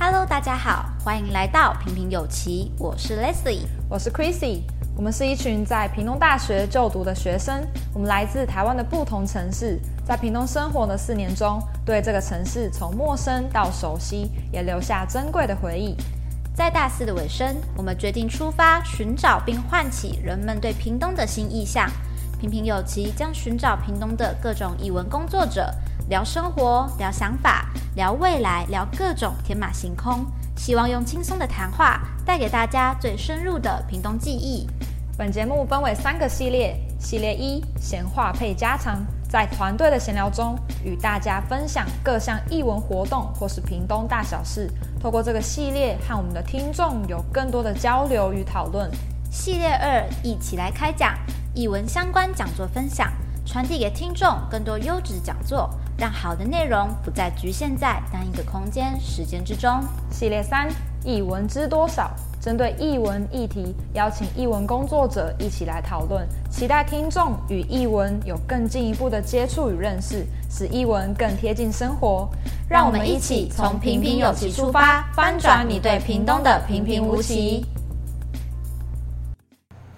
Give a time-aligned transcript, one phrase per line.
[0.00, 4.60] Hello，大家好，欢迎来到平平有奇，我是 Leslie，我是 Chrissy，
[4.96, 15.96] 我们是一群在屏东大学就读的学生，我们来自台湾的不同城市，在屏东生活的四年中，对这个城市从陌生到熟悉，也留下珍贵的回忆。
[16.54, 21.90] 在大四的尾声，我们决定出发，寻找并唤起人们对屏东的新意象。
[22.38, 25.74] 平平有奇将寻找屏东的各种译文工作者。
[26.08, 27.67] 聊生活，聊想法，
[27.98, 30.24] 聊未来，聊各种天马行空。
[30.56, 34.68] 希望用轻松的谈话带给大家最深入的屏东记忆。
[35.16, 44.70] 本节目分为三个系列：系列一闲话配家常，在团队的闲聊中与大家分享各项艺文活动或是屏东大小事。
[45.00, 48.88] 透过这个系列和我们的听众有更多的交流与讨论。
[49.28, 51.18] 系列二一起来开讲，
[51.52, 53.12] 艺文相关讲座分享，
[53.44, 55.68] 传递给听众更多优质讲座。
[55.98, 59.82] 让好的内容不再局限在单一个空间、时间之中。
[60.12, 60.68] 系列三：
[61.04, 62.12] 译文知多少？
[62.40, 72.30] 针对译文议题，邀请译文工作者一起来讨论，期待听众与译文有更进一步的接触与认识，使译文更贴近生活。
[72.70, 77.66] 让我们一起从平平有奇出发，翻转你对屏东的平平无奇。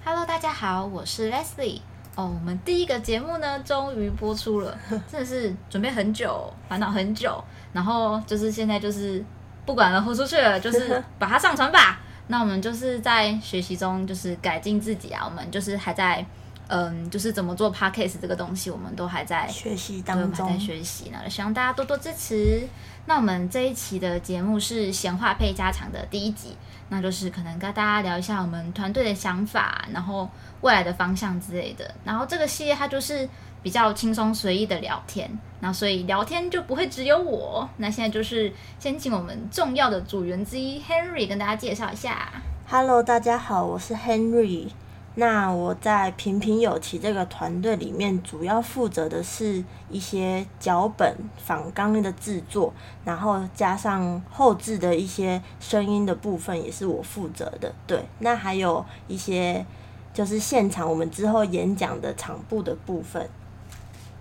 [0.02, 1.82] Hello，大家好，我是 Leslie。
[2.16, 4.76] 哦，我们第一个节目呢，终于播出了，
[5.10, 9.24] 真的是准备很久，烦恼很久，然后就是现在就是
[9.64, 12.00] 不管了，豁出去了，就是 把它上传吧。
[12.26, 15.24] 那我们就是在学习中，就是改进自己啊。
[15.24, 16.24] 我们就是还在，
[16.70, 21.18] 嗯，就是怎么做 Podcast 这个东西，我们都还在学习当中，还在学习呢。
[21.28, 22.66] 希望大家多多支持。
[23.06, 26.56] 那我们这一期的节目是闲话配家常的第一集，
[26.88, 30.28] 那就是可能跟大家聊一下我们团队的想法，然后。
[30.62, 33.26] 未来的方向之类的，然后这个系列它就是
[33.62, 35.26] 比较轻松随意的聊天，
[35.60, 37.66] 那所以聊天就不会只有我。
[37.78, 42.30] 那现在就是先请我们重要的组员之一 Henry 跟大家介绍一下。
[42.68, 44.68] Hello，大家好，我是 Henry。
[45.14, 52.72] 那我在平平有奇这个团队里面，主要负责的是一些脚本、仿纲的制作，
[53.04, 57.74] 然后加上后置的一些声音的部分也是我负责的。
[57.86, 59.64] 对，那还有一些。
[60.12, 63.30] 就是现场我们之后演讲的场部的部分。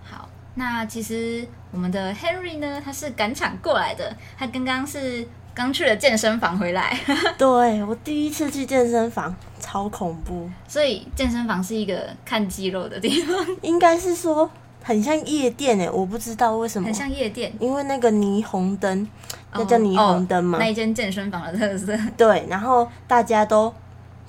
[0.04, 5.26] 好，那其实我们的 Henry 呢，他是赶场过来的，他刚刚是
[5.60, 6.98] 刚去了健身房回来。
[7.36, 10.48] 对，我第一次去健身房，超恐怖。
[10.66, 14.50] 所以健身房是一个看肌肉的地方， 应该是说
[14.82, 16.86] 很像夜店欸，我不知道为什么。
[16.86, 19.06] 很像夜店，因为那个霓虹灯，
[19.52, 20.56] 那叫霓虹灯吗？
[20.56, 21.94] 哦哦，那一间健身房的特色。
[22.16, 23.70] 对，然后大家都。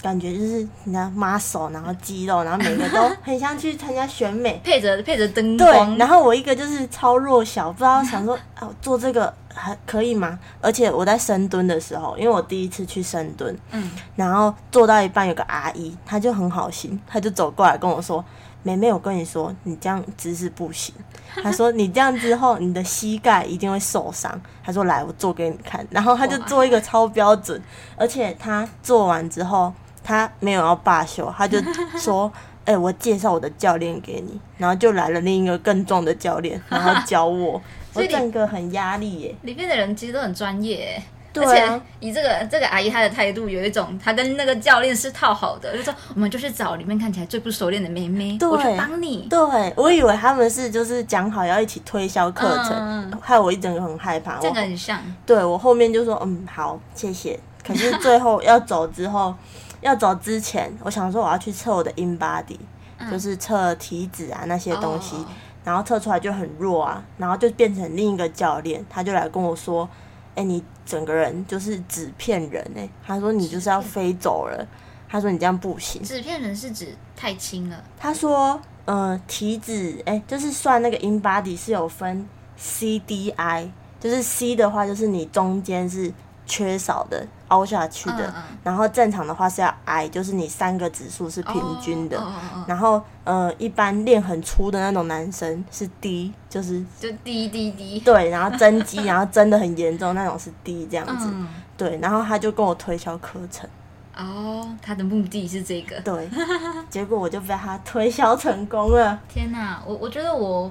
[0.04, 5.92] 感觉就是你知道 muscle，然后肌肉，然后每个都很像去参加选美，配着配着灯光。
[5.92, 10.40] 对，然后我一个就是超弱小，不知道想说啊，做这个还可以吗？
[10.62, 18.24] 而且我在深蹲的时候，因为我第一次去深蹲，嗯，然后做到一半有个阿姨，她就很好心，她就走过来跟我说
[18.64, 20.94] ：“妹妹，我跟你说，你这样姿势不行。
[21.44, 27.62] ”她说：“你这样之后，你的膝盖一定会受伤。”她说：“来，我做给你看。”然后她就做一个超标准，
[27.96, 29.74] 而且她做完之后。
[30.04, 31.62] 她没有要罢休，她就
[31.96, 32.30] 说
[32.66, 37.62] ：“哎、欸，我介绍我的教练给你。”然后就来了另一个更壮的教练，然后教我。
[37.94, 39.36] 我整个很压力耶。
[39.44, 41.02] 里面的人其实都很专业，
[41.34, 49.28] 对啊、而且以这个这个阿姨她的态度，有一种她跟那个教练是套好的，就说我们就去找里面看起来最不熟练的妹妹，对我去帮你。
[49.30, 54.40] 对，我以为他们是就是讲好要一起推销课程，害、嗯、我一整个很害怕。
[54.40, 55.00] 这个很像。
[55.26, 59.34] 对，我后面就说嗯好谢谢，可是最后要走之后。
[59.82, 62.56] 要走之前，我想说我要去测我的 InBody，、
[63.00, 65.26] 嗯、就是测体脂啊那些东西，哦、
[65.64, 69.88] 然后测出来就很弱啊，然后就变成另一个教练，他就来跟我说
[70.36, 74.68] ：“哎、欸，你整个人就是纸片人哎、欸。”他说：“你就是要飞走了。”
[75.10, 77.84] 他说：“你这样不行。”纸片人是指太轻了。
[77.98, 82.28] 他说：“嗯、呃，体脂哎、欸，就是算那个 InBody 是有分
[82.60, 86.14] CDI，就是 C 的话就是你中间是。”
[86.48, 92.18] 缺少的凹下去的，嗯嗯、然后正常的话是要矮就是你三个指数是平均的。
[92.18, 98.00] 哦哦哦、然后呃，一般练很粗的那种男生是低就是就 D D D。
[98.00, 101.28] 对，然后增肌， 然后增的很严重那种是低这样子。
[101.32, 103.70] 嗯、对，然后他就跟我推销课程。
[104.18, 106.00] 哦，他的目的是这个。
[106.02, 106.30] 对，
[106.90, 109.20] 结果我就被他推销成功了。
[109.30, 110.70] 天哪，我我觉得我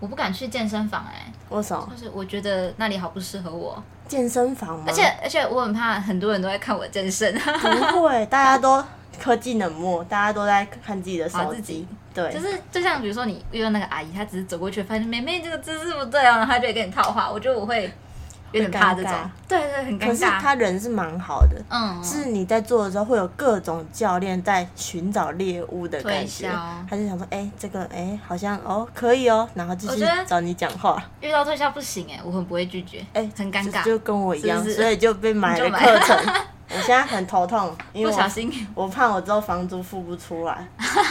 [0.00, 1.32] 我不敢去健身房哎、欸。
[1.54, 1.88] 为什么？
[1.94, 3.80] 就是我觉得那里好不适合我。
[4.08, 4.84] 健身房吗？
[4.88, 7.32] 而且而且我很怕很多人都在看我健身。
[7.38, 8.82] 不会， 大家都
[9.20, 11.86] 科技冷漠，大家都在看自己的手机。
[12.12, 17.30] 对，就是就像比如说你遇到那个阿姨，她只是走过去发现妹妹这个姿势不对哦，然后她就会跟你套话。
[17.30, 17.92] 我觉得我会
[18.52, 19.12] 有点怕这种，
[19.48, 20.06] 对对，很尴尬。
[20.08, 26.50] 可是他人是蛮好的，嗯，是你在做的时候会有各种教练在寻找猎物的感觉，
[26.88, 31.02] 他就想说，哎，这个哎好像哦可以哦，然后继续找你讲话。
[31.20, 36.16] 遇到推销不行哎，我很不会拒绝，哎，很尴尬，就跟我一样，所以就被买了课程。
[36.72, 40.66] 我现在很头痛，因为不小心，我怕我之后房租付不出来，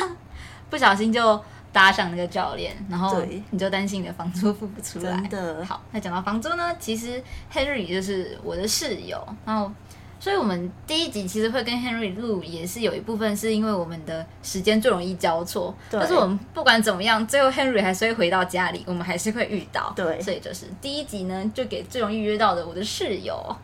[0.70, 1.42] 不小心就。
[1.80, 5.16] 搭上那个教练，然后你就担心你的房租付不出来。
[5.16, 5.64] 真的。
[5.64, 9.72] 好，那讲到房租呢，其实 Henry 就是我的室友，然后，
[10.20, 15.74] 所以我们第一集其实会跟 Henry 录，也是有一部分是因为我们的时间最容易交错。
[15.90, 15.98] 对。
[15.98, 19.94] 但是我们不管怎么样，最后 Henry 还是会回到家里，我们还是会遇到。
[19.96, 20.22] 对。
[20.22, 23.56] 所以就是第一集呢，就给最容易约到的我的室友。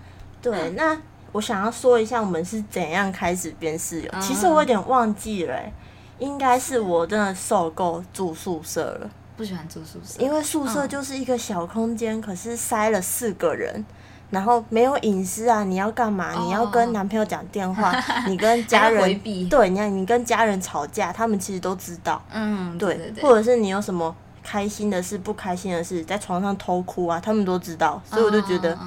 [0.41, 0.97] 对，那
[1.33, 4.09] 我想要说一下我们是怎样开始变室友。
[4.13, 5.73] 嗯、其实我有点忘记了、欸。
[6.19, 13.85] 应该是我真的受够住宿舍了，不喜欢住宿舍，因为宿舍就是一个小空间，可是塞了四个人，
[14.29, 15.63] 然后没有隐私啊！
[15.63, 16.31] 你要干嘛？
[16.45, 17.93] 你要跟男朋友讲电话，
[18.27, 19.19] 你跟家人
[19.49, 28.77] 对，你看你跟家人吵架，他们其实都知道，嗯，对，或者是你有什么开心的事、不开心的事，在床上偷哭啊，他们都知道，所以我就觉得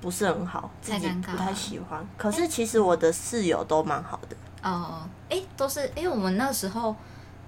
[0.00, 2.04] 不是很好，自己不太喜欢。
[2.16, 4.36] 可是其实我的室友都蛮好的。
[4.62, 6.94] 哦，哎、都是，因为我们那时候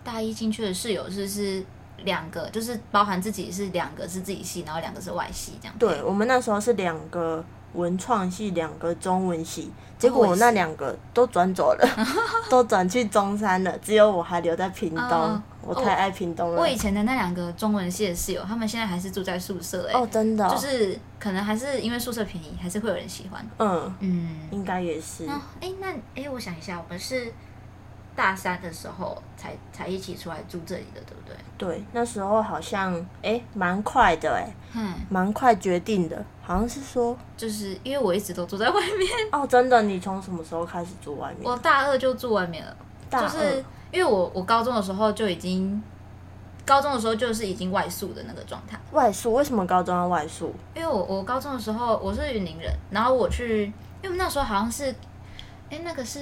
[0.02, 1.64] 大一进去的室友是是
[2.04, 5.74] 两个，就是包含自己是两个是自己系，然后两个是外系这样。
[5.78, 7.44] 对，我们那时候是两个
[7.74, 11.88] 文创系，两个中文系，结果我那两个都转走了，
[12.48, 15.42] 都转去中山了，只有我还留在屏东。
[15.82, 16.60] 太爱屏东了。
[16.60, 19.98] 我以前的那两个中文系的室友，他们现在还是住在宿舍哎。
[19.98, 20.46] 哦，真的。
[20.50, 23.42] 就是可能还是因为宿舍便宜，还是会有人喜欢。
[23.58, 25.26] 嗯嗯，应该也是。
[25.62, 27.32] 哎，那哎，我想一下，我们是
[28.16, 31.36] 大三的时候才才一起出来住这里的，对不对？
[31.56, 39.08] 对，那时候好像哎，蛮快的哎，嗯，蛮快决定的，好像是说，就是因为我一直都住在外面。
[39.32, 39.82] 哦，真的？
[39.82, 41.50] 你从什么时候开始住外面？
[41.50, 42.76] 我大二就住外面了，
[43.10, 43.22] 大。
[43.22, 43.64] 就是。
[43.92, 45.80] 因为我我高中的时候就已经，
[46.66, 48.76] 高中的时候就是已经外宿的那个状态。
[48.90, 49.32] 外宿？
[49.34, 50.52] 为什么高中要外宿？
[50.74, 53.72] 因为我我高中的时候我是云林人，然后我去，
[54.02, 54.92] 因为那时候好像是，
[55.70, 56.18] 哎，那个是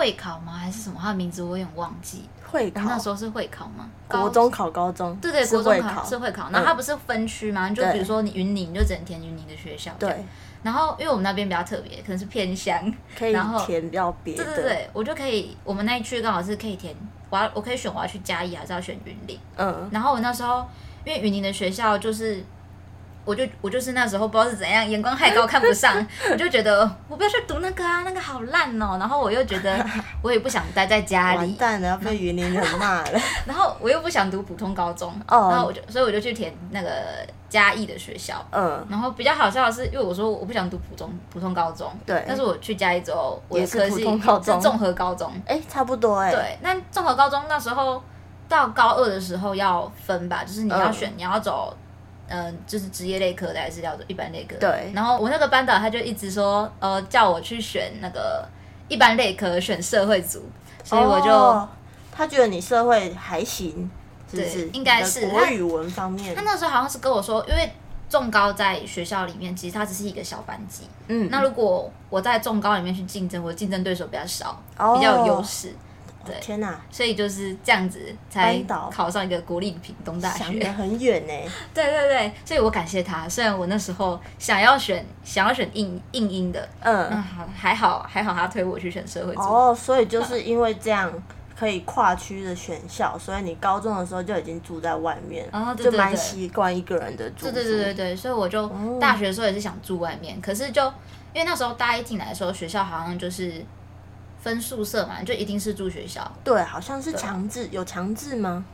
[0.00, 0.54] 会考吗？
[0.54, 0.98] 还是什么？
[0.98, 2.24] 他的名字我有点忘记。
[2.50, 2.84] 会考？
[2.84, 3.86] 那时候是会考吗？
[4.08, 5.14] 国中考高中？
[5.16, 6.48] 对对，国中考是会考。
[6.50, 7.68] 然后它不是分区吗？
[7.68, 9.92] 就比如说你云林，你就只能填云林的学校。
[9.98, 10.24] 对。
[10.62, 13.36] 然后，因为我们那边比较特别，可能是偏乡，可以
[13.66, 14.42] 填比较别的。
[14.42, 16.96] 对对对，我就可以，我们那一区刚好是可以填，
[17.28, 19.38] 我要我可以选我要去嘉义还是要选云林。
[19.58, 19.88] 嗯。
[19.92, 20.66] 然后我那时候，
[21.04, 22.42] 因为云林的学校就是。
[23.24, 25.94] 我就我就是那时候不知道是怎样，眼光太高看不上，
[26.30, 28.96] 我就觉得我不要去读那个啊，那个好烂哦。
[28.98, 29.84] 然后我又觉得
[30.22, 33.20] 我也不想待在家里，完蛋了，要被云林人骂了。
[33.46, 36.90] 然后我又不想读普通高中，然后我就所以我就去填那个
[37.48, 38.44] 嘉义的学校。
[38.50, 38.84] 嗯。
[38.88, 42.24] 然后比较好笑的是，因为我说我不想读普通普通高中，对。
[42.26, 44.18] 但是我去嘉义之后，我的科系是综
[44.78, 46.32] 合高中，哎，差不多哎。
[46.32, 48.02] 对，那综合高中那时候
[48.48, 51.76] 到高二的时候要分吧，就是你要选你要走。
[52.30, 54.56] 嗯、呃，就是职业类科的还是叫做一般类科？
[54.58, 54.90] 对。
[54.94, 58.48] 然后我那个班导他就一直说，呃，叫我去选那个
[58.88, 60.48] 一般类科，选社会组，
[60.82, 61.68] 所以我就、哦、
[62.10, 63.90] 他觉得你社会还行，
[64.30, 64.68] 是不是？
[64.68, 66.42] 应该是国语文方面他。
[66.42, 67.70] 他那时候好像是跟我说，因为
[68.08, 70.84] 重高在学校里面，其实它只是一个小班级。
[71.08, 71.28] 嗯。
[71.30, 75.74] 那如果我在重高里面去竞争，我竞争对手比较少，哦、比较有优势。
[76.24, 76.78] 对，天哪！
[76.90, 77.98] 所以就是这样子
[78.28, 81.32] 才考上一个国立屏东大学，想得很远呢。
[81.72, 83.28] 对对对，所以我感谢他。
[83.28, 89.40] 虽然我那时候想要选想要选应应英的，嗯，好还好还好他推我去选社会组。
[89.40, 91.10] 哦，所以就是因为这样
[91.58, 97.46] 可以跨区的选校，所以你高中的时候就已经住在外面，哦，对对对，就蛮习惯一个人的住。
[97.46, 98.68] 对对对对对，所以我就
[99.00, 100.84] 大学的时候也是想住外面，可是就
[101.32, 103.64] 因为那时候大一进来的时候，学校好像就是。
[104.40, 106.30] 分宿舍嘛，就一定是住学校。
[106.42, 108.64] 对，好像是强制，有强制吗？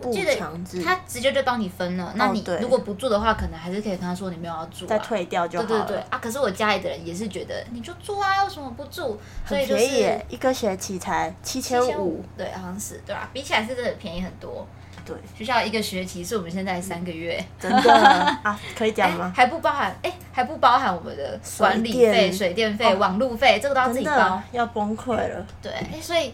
[0.00, 2.12] 不强制，他直接就帮你分了。
[2.16, 5.68] 那你如果不住的话，可能还是可以跟他说你没有要住，再退掉就好了。
[5.68, 6.18] 对对对啊！
[6.18, 9.16] 可是我家里的人也是觉得你就住啊，为什么不住？
[9.46, 13.28] 所以就是一个学期才七千五，对，好像是对吧？
[13.32, 14.66] 比起来是真的便宜很多。
[15.04, 17.92] 对，学校一个学期是我们现在三个月，真的
[18.42, 18.58] 啊？
[18.76, 19.32] 可以讲吗？
[19.34, 25.46] 还不包含哎，还不包含我们的管理费、水电费、网路费，这个都要自己包，要崩溃了。
[25.60, 26.32] 对，哎，所以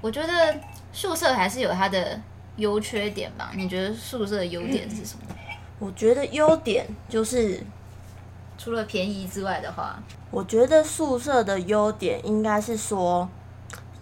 [0.00, 0.54] 我觉得
[0.92, 2.20] 宿舍还是有它的
[2.56, 3.50] 优缺点吧？
[3.54, 5.34] 你觉得宿舍的优点是什么？
[5.78, 7.62] 我觉得优点就是
[8.58, 9.96] 除了便宜之外的话，
[10.32, 13.28] 我觉得宿舍的优点应该是说，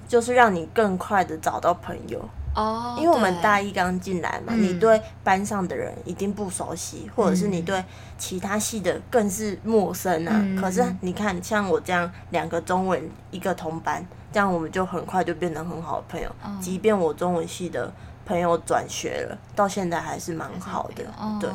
[0.08, 2.26] 就是让你更快的找到朋友。
[2.56, 7.84] 哦，因为我们大一刚进来嘛，嗯、你对班上的人一定不熟悉，或者是你对
[8.16, 10.32] 其他系的更是陌生啊。
[10.34, 16.28] 嗯、可是你看，像我这样两个中文一个同班，这样我们就很快就变成很好的朋友。
[16.42, 17.92] 哦、即便我中文系的
[18.24, 21.04] 朋友转学了，到现在还是蛮好的。
[21.18, 21.50] 哦、对，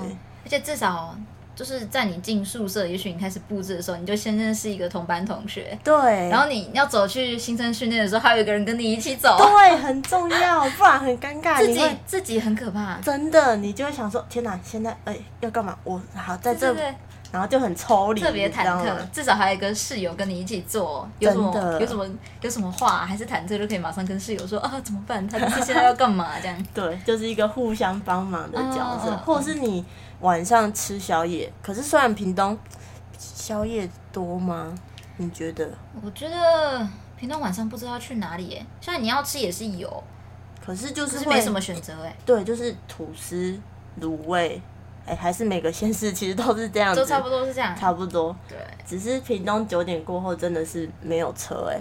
[0.46, 1.15] 而且至少。
[1.62, 5.77] 就是在你进宿舍，也许你开始布置的时候，你就先认识一个同班同学。
[5.84, 5.94] 对。
[6.27, 9.38] 然后你要走去新生训练的时候，还有一个人跟你一起走。
[9.38, 11.60] 对，很重要，不然很尴尬。
[11.60, 12.96] 自己自己很可怕。
[13.03, 15.77] 真的，你就会想说：天哪，现在哎要干嘛？
[15.84, 16.74] 我好在这，
[17.32, 18.96] 然后就很抽离，特别忐忑。
[19.13, 22.03] 至少还有一个室友跟你一起做，有什么有什么
[22.41, 25.27] 有什么话，还是忐忑就可以马上跟室友说啊，怎么办？
[25.27, 26.30] 他现在要干嘛？
[26.41, 26.65] 这样。
[26.74, 29.86] 对，就是一个互相帮忙的角色，或者是你。
[30.22, 32.58] 晚上吃宵夜，可是虽然屏东
[33.18, 34.74] 宵夜多吗？
[35.18, 35.70] 你觉得？
[36.01, 36.88] 我觉得
[37.18, 38.66] 屏东晚上不知道去哪里耶。
[38.80, 40.04] 虽然你要吃也是有，
[40.66, 42.16] 可是就是是没什么选择哎。
[42.25, 43.60] 对，就是吐司、
[44.00, 44.62] 卤味，
[45.06, 48.36] 哎，还是每个县市其实都是这样子，都差不多是这样，差不多。
[48.48, 51.80] 对，只是屏东九点过后真的是没有车哎。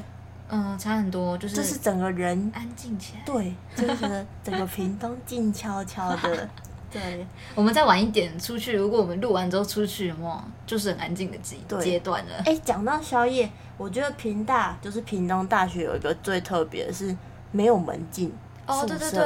[0.52, 3.22] 嗯，差很多，就是就是整个人安静起来。
[3.24, 6.48] 对，就是整个屏东静悄悄的。
[6.90, 12.34] 对，我们再晚一点出去，如果我们录完之后出去，哇，就是很安静的阶阶段了。
[12.44, 17.16] 哎，讲到宵夜，我觉得平大就是屏东大学有一个最特别的是
[17.52, 18.32] 没有门禁。
[18.66, 19.22] 哦，对对对，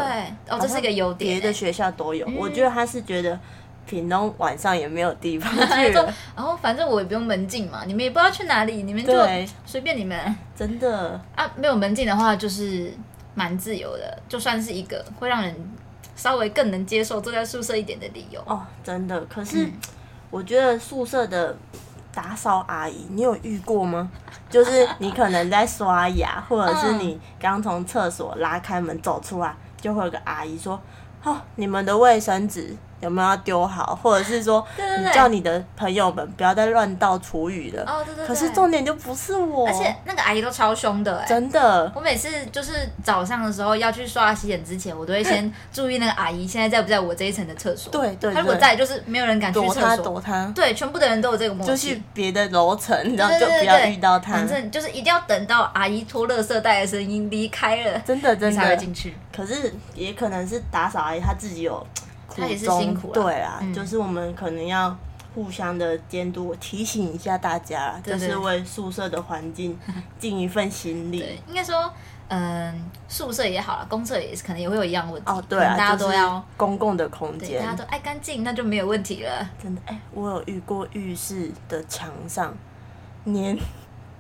[0.49, 1.41] 哦，这是一个优点。
[1.41, 3.41] 别的学校都有，我觉得他是觉得
[3.87, 5.91] 屏东晚上也没有地方去。
[6.37, 9.13] 然后反正我也不用门禁嘛，你们也不知道去哪里，你们就
[9.65, 10.37] 随便你们。
[10.55, 12.93] 真的啊，没有门禁的话，就是
[13.35, 15.55] 蛮自由的，就算是一个会让人。
[16.17, 19.21] 稍微更能接受住在宿舍一点的理由哦，真的。
[19.27, 19.71] 可是
[20.31, 21.57] 我觉得宿舍的
[22.13, 24.11] 打扫阿姨，你有遇过吗？
[24.49, 30.81] 就是你可能在刷牙， 或者是你刚从厕所拉开门走出来，就会有个阿姨说
[31.25, 37.83] ：“哦，你们的卫生纸。”有没有要丢好，或者是说，你叫你的朋友们不要再乱倒厨余了。
[37.87, 38.27] 哦，对对对。
[38.27, 41.93] 可是重点就不是我，而且那个阿姨都超凶的，真的。
[41.95, 47.93] 我每次就是早上的时候要去刷洗脸之前，我都会先注意那个阿姨现在在不在我这一层的厕所。
[47.93, 48.33] 对对。
[48.33, 49.75] 她如果在，就是没有人敢去厕所。
[49.75, 50.53] 躲她，躲她。
[50.55, 51.71] 对，全部的人都有这个默契。
[51.73, 54.33] 就去别的楼层，然后就不要遇到她。
[54.33, 59.15] 反正就是一定要等到阿姨拖垃圾袋的声音离开了，真的真的才会进去。
[59.37, 61.87] 可是也可能是打扫阿姨她自己有。
[62.37, 64.97] 他也是辛苦了，对啊，嗯、就是我们可能要
[65.35, 69.79] 互相的监督，提醒一下大家，对对对，就是为宿舍的环境
[70.19, 71.19] 尽一份心力。
[71.21, 71.93] 对，应该说，
[72.29, 75.31] 嗯，宿舍也好了，公厕也是，可能也会有一样问题。
[75.31, 79.51] 哦，对啊，大家都要公共的空间，大家都爱干净，那就没有问题了。
[79.63, 82.55] 真的，哎、欸，我有遇过浴室的墙上
[83.25, 83.57] 粘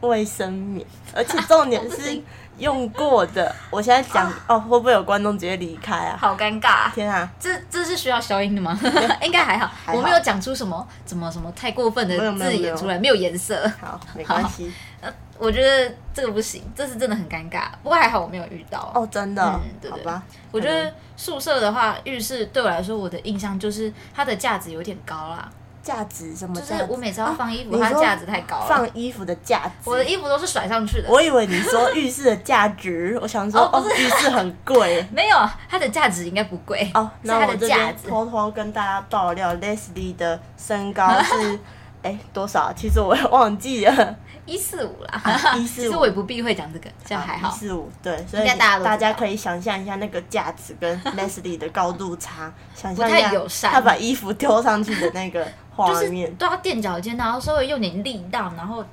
[0.06, 2.22] 卫生棉，而且重点是。
[2.58, 6.16] 用过的，我现在讲 哦，会不会有观众直接离开啊？
[6.20, 6.88] 好尴尬！
[6.94, 8.78] 天啊，这这是需要消音的吗？
[9.22, 13.68] 应该还好，我没有讲出什么怎么什么太过分的字眼出来，没有颜色。
[13.80, 14.72] 好，没关系。
[15.00, 17.64] 呃，我觉得这个不行，这是真的很尴尬。
[17.82, 18.88] 不过还好我没有遇到。
[18.94, 19.42] 哦，真的？
[19.42, 19.98] 嗯，对对。
[19.98, 20.22] 好吧。
[20.52, 25.50] 我觉得宿舍的话，浴室对我来说，我的印象就是它的价值有点高啦。
[25.84, 26.54] 架子什么？
[26.60, 28.66] 就是我每次要放衣服，它架子太高了。
[28.66, 31.08] 放衣服的架子，我的衣服都是甩上去的。
[31.08, 35.06] 我以为你说浴室的价值， 我想说哦，浴室很贵。
[35.12, 35.36] 没有，
[35.68, 37.08] 它的价值应该不贵哦。
[37.22, 41.58] 那我这边偷偷跟大家爆料，Leslie 的身高是
[42.02, 42.72] 哎多少？
[42.74, 45.22] 其实我也忘记了，一四五啦。
[45.56, 47.48] 一四五，其实我也不避讳讲这个，这样还好。
[47.48, 55.46] 一四五，对，所以大家大家可以想象一下那个架子跟 Leslie 的高度差，想象一下他把衣服丢上去的那个。
[55.76, 58.84] 就是都要垫脚尖，然后稍微用点力道，然后，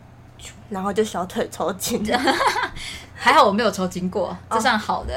[0.68, 2.04] 然后就小腿抽筋。
[3.14, 5.16] 还好我没有抽筋过，这算好的。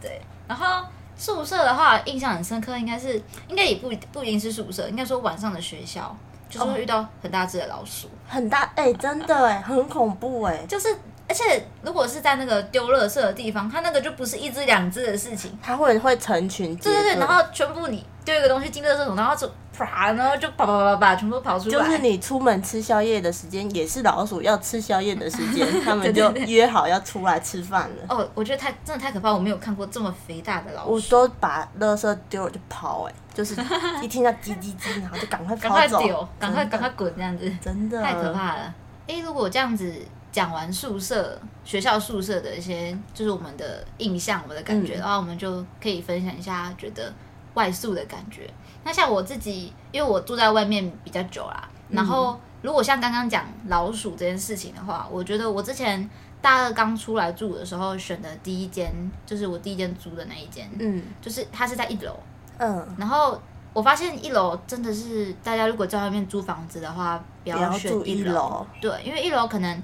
[0.00, 0.82] 对，然后
[1.18, 6.16] 宿舍的话，印象很深刻，应该是应该也不不一定是宿舍，应该说晚上的学校，
[6.48, 10.88] 就是会遇到很大只的老鼠，很大哎，真的哎，很恐怖哎，就是。
[11.30, 16.74] 而且，如果是在那个丢垃圾的地方，它那个就不是一只两只的事情，它会会成群。
[16.76, 21.70] 对对对，然后全部你丢一个东西进垃圾桶，然后就啪，然后就啪啪啪啪，全部跑出来。
[21.70, 28.06] 就是你出门吃宵夜的时间，也是老鼠要吃宵夜的时间， 他们就约好要出来吃饭了。
[28.08, 30.92] 哦，我觉得太真的太可怕，我没有看过这么肥大的老鼠。
[30.92, 33.54] 我都把垃圾丢了就跑，哎，就是
[34.02, 38.74] 一听到叽叽叽，然后就赶快赶快走，赶快赶快滚这样子，真的太可怕了。
[39.06, 39.94] 哎，如果这样子。
[40.30, 47.10] 讲完宿舍、学校宿舍的一些，就是我们的印象、我们的感觉，嗯、然后我们就可以分享一下觉得
[47.54, 48.48] 外宿的感觉。
[48.84, 56.08] 那像我自己，因为我住在外面比较久啦，然后如果像刚刚讲老鼠这件事情的话，我觉得我之前
[56.42, 58.92] 大二刚出来住的时候选的第一间，
[59.24, 62.14] 就是我第一间租的那一间，嗯，就是它是在一楼，
[62.58, 63.40] 嗯，然后
[63.72, 69.82] 我发现一楼真的是大家如果在外面租房子的话，不要选一楼，对，因为一楼可能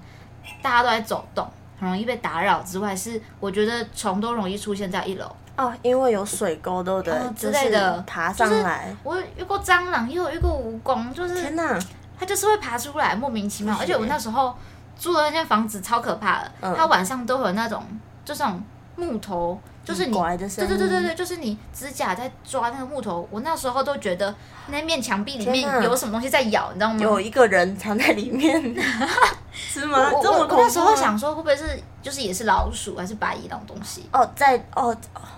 [0.60, 2.60] 大家都在走动，很容易被打扰。
[2.60, 7.14] 之外，是我觉得虫都容易出现在一楼哦，因为有水沟，对不对？
[7.36, 8.94] 之类的爬上来。
[9.04, 11.78] 我遇过蟑螂，也有遇过蜈蚣，就是天哪！
[12.18, 13.76] 它就是会爬出来，莫名其妙。
[13.78, 14.52] 而且我那时候
[14.98, 17.82] 住的那间房子超可怕的，它晚上都有那种，
[18.24, 18.60] 就是那种
[18.96, 23.26] 木头，就是你，对对对对对，就是你指甲在抓那个木头。
[23.30, 24.34] 我那时候都觉得
[24.68, 26.98] 那面墙壁里面有什么东西在咬，你知道吗？
[27.00, 28.74] 有一个人藏在里面，
[29.52, 30.10] 是吗？
[30.22, 30.56] 这么恐怖？
[30.56, 31.64] 我那时候想说，会不会是
[32.02, 34.08] 就是也是老鼠还是白蚁那种东西？
[34.12, 34.96] 哦，在哦。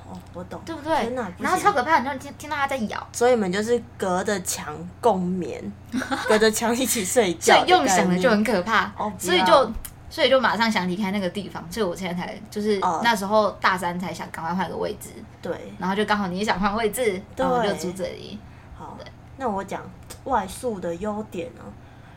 [0.09, 1.13] 哦，我懂，对不对？
[1.39, 3.05] 然后超可怕，你就听听到它在咬。
[3.13, 5.61] 所以你们就是隔着墙共眠，
[6.29, 7.57] 隔着墙一起睡觉。
[7.57, 9.69] 所以用想的就很可怕，所以就
[10.16, 11.62] 所以就马上想离开那个地方。
[11.70, 15.11] 所以我现在才就是那时候大三才想赶快换个位置。
[15.42, 18.38] 对，然后就刚好你也想换位置，然后就住这里。
[18.75, 18.96] 好，
[19.37, 19.82] 那我讲
[20.25, 21.61] 外宿的优点呢？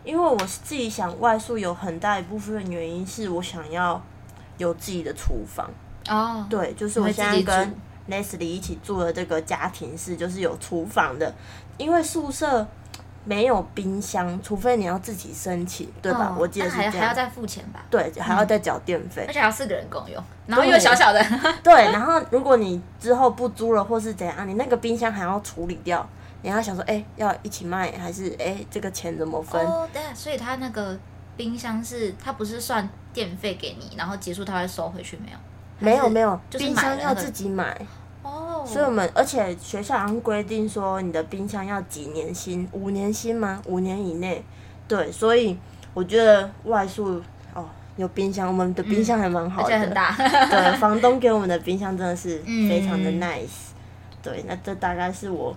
[0.06, 4.02] 因为我自己想外宿有很大一部分原因是我想要
[4.58, 5.70] 有自己的厨房。
[6.08, 7.76] 哦，对，就是我现在跟
[8.10, 11.36] Leslie 一起住的这个家庭式，就是有厨房的，
[11.78, 12.66] 因为宿舍
[13.26, 16.34] 没有冰箱，除非你要自己申请，对吧？
[16.34, 17.80] 哦、我记得是这样，还要再付钱吧？
[17.90, 21.24] 对，还要再缴电费，而且还要四个人共用，然后又小小的。
[21.64, 26.08] 对，然后如果你之后不租了或是怎样，你那个冰箱还要处理掉，
[26.42, 29.64] 你要想说，哎、欸，要一起卖还是哎、欸，这个钱怎么分？
[29.66, 30.98] 哦，对，所以他那个
[31.38, 35.38] 冰箱是，他不是算电费给你，然后结束他会收回去没有？
[35.82, 37.80] 没有没有，冰箱要自己买
[38.30, 38.66] 哦。
[38.66, 42.68] 所以我们而且学校好像规定说，你的冰箱要几年新？
[42.72, 43.62] 五年新吗？
[43.66, 44.44] 五年以内。
[44.88, 45.58] 对，所以
[45.94, 47.22] 我觉得外宿
[47.54, 47.66] 哦，
[47.98, 50.16] 有冰箱，我们的冰箱还蛮好的，而且很大。
[50.50, 53.72] 对，房东给我们的冰箱真的是非常的 nice。
[54.22, 55.56] 对，那这大概是我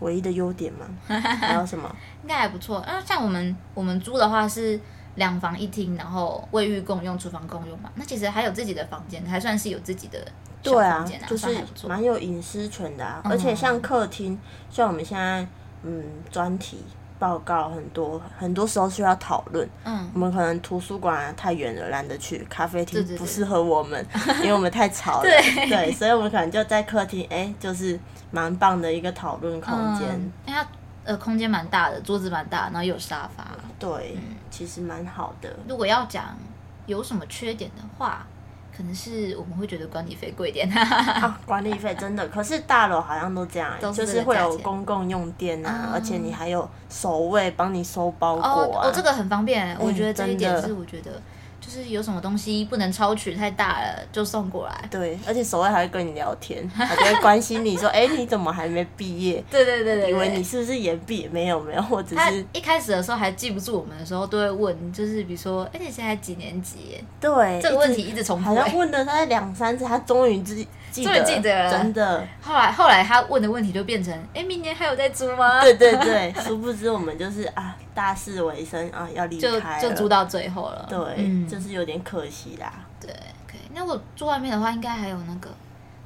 [0.00, 0.86] 唯一的优点嘛。
[1.06, 1.94] 还有什么？
[2.22, 2.82] 应该还不错。
[2.86, 4.80] 那像我们我们租的话是。
[5.16, 7.90] 两房一厅，然后卫浴共用，厨房共用嘛。
[7.96, 10.18] 那其实还有自己的房间，还算是有自己的
[10.62, 11.48] 对啊，就是
[11.86, 13.20] 蛮有隐私权的啊。
[13.24, 14.38] 而且像客厅，
[14.70, 15.46] 像我们现在
[15.82, 16.84] 嗯专题
[17.18, 19.68] 报告很多，很多时候需要讨论。
[19.84, 24.06] 嗯，我们可能图书馆啊太远了，懒得去咖啡厅，不适合我们，
[24.42, 25.22] 因为我们太吵了。
[25.22, 27.98] 对对，所以我们可能就在客厅，哎，就是
[28.30, 30.32] 蛮棒的一个讨论空间。
[30.46, 30.66] 它
[31.04, 33.46] 呃空间蛮大的，桌子蛮大，然后有沙发。
[33.78, 34.16] 对。
[34.50, 35.48] 其实蛮好的。
[35.66, 36.36] 如果要讲
[36.84, 38.26] 有什么缺点的话，
[38.76, 40.68] 可能是我们会觉得管理费贵一点。
[40.70, 48.52] 啊，管理费真的，可是大楼好像都这样，都是就是会有公共用电啊，嗯、而且你还有守卫帮你收包裹啊。
[48.52, 51.10] 哦，哦，这个很方便，我觉得这一点是我觉得。
[51.72, 54.84] 就是有什么东西不能超取太大了，就送过来。
[54.90, 61.26] 对，而且守卫还会跟你聊天， 还会关心你说：“哎、欸，你怎么还没毕业？”对对对对，以为你是不是延毕？
[61.32, 62.16] 没有没有，我只是。
[62.16, 70.68] 他一开始的时候还记不住我们的时候，都会问，就是比如说：“哎、欸，你现在几年级？”对，这个问题一直重复，好像问了他两三次，他终于自己。
[70.90, 72.22] 记得，记得了，真的。
[72.42, 75.62] 后来，后来他问的问题就变成：哎，明年还有在租吗？
[75.62, 80.86] 对对对，殊不知我们就是啊，大四尾声啊，要离开就，就租到最后了。
[80.88, 82.72] 对，嗯、就是有点可惜啦。
[83.00, 83.12] 对，
[83.46, 83.60] 可以。
[83.74, 85.48] 那我住外面的话，应该还有那个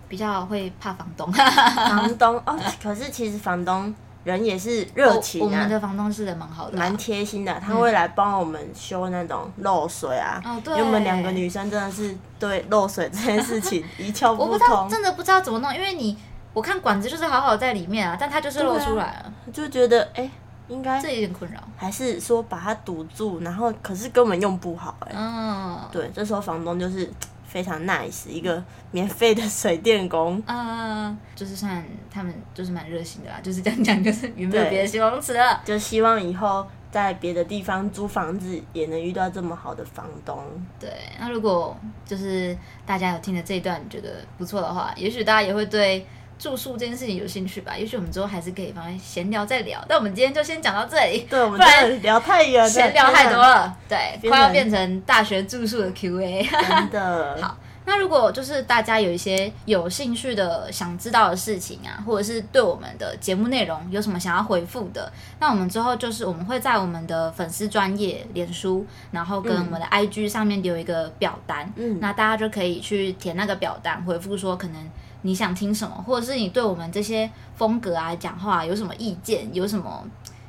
[0.09, 1.33] 比较会怕房东。
[1.33, 3.95] 房东哦，可是其实房东。
[4.27, 7.61] 人也是热情、啊哦、我们的房东是人蛮好的、啊，蛮贴心的。
[7.65, 10.43] 他会来帮我们修那种漏水啊。
[10.45, 10.75] 哦，对。
[10.75, 14.47] 因为我们两个女生真的是对漏水这件事情一窍不通。
[14.47, 16.19] 我不知道，真的不知道怎么弄，因为你
[16.53, 20.31] 我看管子就是好好在里面啊，但它就是漏出来了，啊、就觉得哎、欸，
[20.69, 21.61] 应该这有点困扰。
[21.77, 25.17] 还是说把它堵住，然后可是根本用不好哎、欸。
[25.17, 25.79] 嗯。
[25.93, 27.11] 对，这时候房东就是。
[27.49, 35.63] 非常 nice，一个免费的水电工，嗯，就是算他们就是蛮热心的啦，就是这样讲，就是有没有别的形容词了？
[35.65, 40.39] 就希望以后在别的地方租房子也能遇到这么好的房东。
[40.79, 41.75] 对，那如果
[42.05, 46.05] 就是大家有听了这一段觉得不错的话，也许大家也会对
[46.39, 47.77] 住宿这件事情有兴趣吧。
[47.77, 49.85] 也许我们之后还是可以放在闲聊再聊。
[49.89, 56.43] 但我们今天就先讲到这里，对，我们不然聊太远了， 闲聊太多了，对，快要变成大学住宿的 Q&A。
[56.45, 57.39] 真的。
[57.43, 57.57] 好。
[57.89, 74.91] 那如果就是大家有一些有兴趣的、想知道的事情啊，或者是对我们的节目内容有什么想要回复的，那我们之后就是我们会在我们的粉丝专业脸书，然后跟我们的 IG 上面留一个表单，嗯，那大家就可以去填那个表单，回复说可能
[75.27, 80.03] 你想听什么，或者是你对我们这些风格啊讲话有什么意见，有什么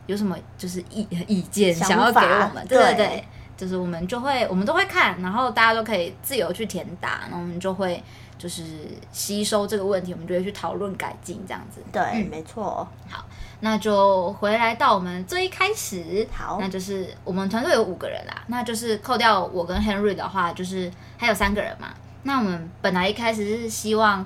[0.06, 8.02] 有什么就是意意见想想要给我们，对对对，就是我们就会我们都会看，然后大家都可以自由去填答，然后我们就会
[8.38, 8.63] 就是
[9.12, 11.82] 吸收这个问题，我们就会去讨论改进这样子。
[11.92, 12.88] 对，嗯、没错。
[13.10, 13.26] 好，
[13.62, 21.88] 那就回来到我们最一开始，好，那就是我们团队有五个人啦，那就是扣掉我跟 Henry 的话，就是还有三个人嘛。
[22.24, 24.26] 那我们本来一开始是希望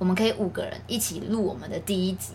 [0.00, 2.32] 我们可以五个人一起录我们的第一集。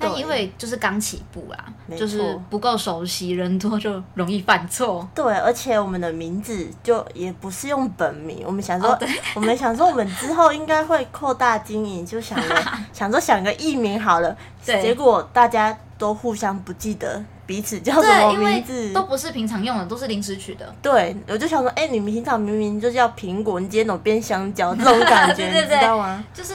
[0.00, 1.58] 但因为就是刚起步啦，
[1.96, 5.04] 就是不够熟悉，人多就容易犯错。
[5.12, 8.98] 对，而且我们的名字就也不是用本名，我们想说，哦、
[9.34, 14.36] 我们想说，我们之后应该会扩大经营，就想着 想说想个艺名好了。
[14.62, 20.74] 结果大家都互相不记得彼此叫什么名字，都不是平常用的，都是临时取的。
[20.80, 24.72] 对，我就想说，哎、欸，你平常明明就叫苹果，你今天怎么变香蕉？
[24.76, 26.24] 这种感觉， 你知道吗？
[26.32, 26.54] 就是。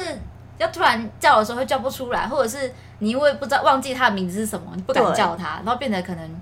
[0.63, 6.41] 要突然叫的时候会叫不出来，或者是你因为不知道忘记他的名字是什么，你不敢叫他，然后变得可能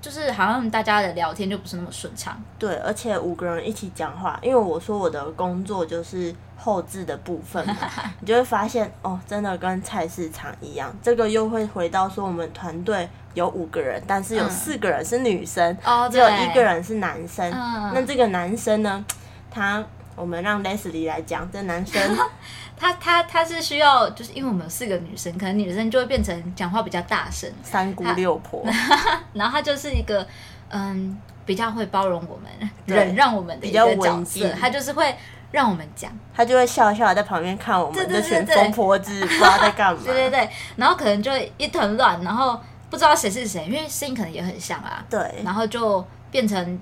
[0.00, 2.40] 就是好像大家的聊天就不是那么顺畅。
[2.58, 7.74] 对，而且五个人一起讲话，因为我说我的工作就是后置的部分嘛，
[8.20, 10.94] 你就会发现哦，真的跟菜市场一样。
[11.02, 17.50] 这个又会回到说我们团队有五个人，但是有四个人是女生，嗯、只有一个人是男生。
[17.52, 19.04] 哦、那这个男生呢，
[19.50, 19.84] 他
[20.16, 22.00] 我们让 Leslie 来讲，这男生。
[22.76, 28.64] 他他他是需要，就是因为我们有四个女生，可能女生就会变成讲话比较大声，三姑六婆。
[29.34, 30.26] 然后他就是一个
[30.70, 34.48] 嗯，比较会包容我们、忍让我们的一个角色。
[34.58, 35.14] 他就是会
[35.50, 40.00] 让我们讲，他就会笑笑在旁边看我们这群疯婆子不知道在干嘛。
[40.04, 45.04] 对对对，然后可能就一团乱，然后不知道谁是谁，因为声音可能也很像啊。
[45.10, 46.80] 对，然后就变成。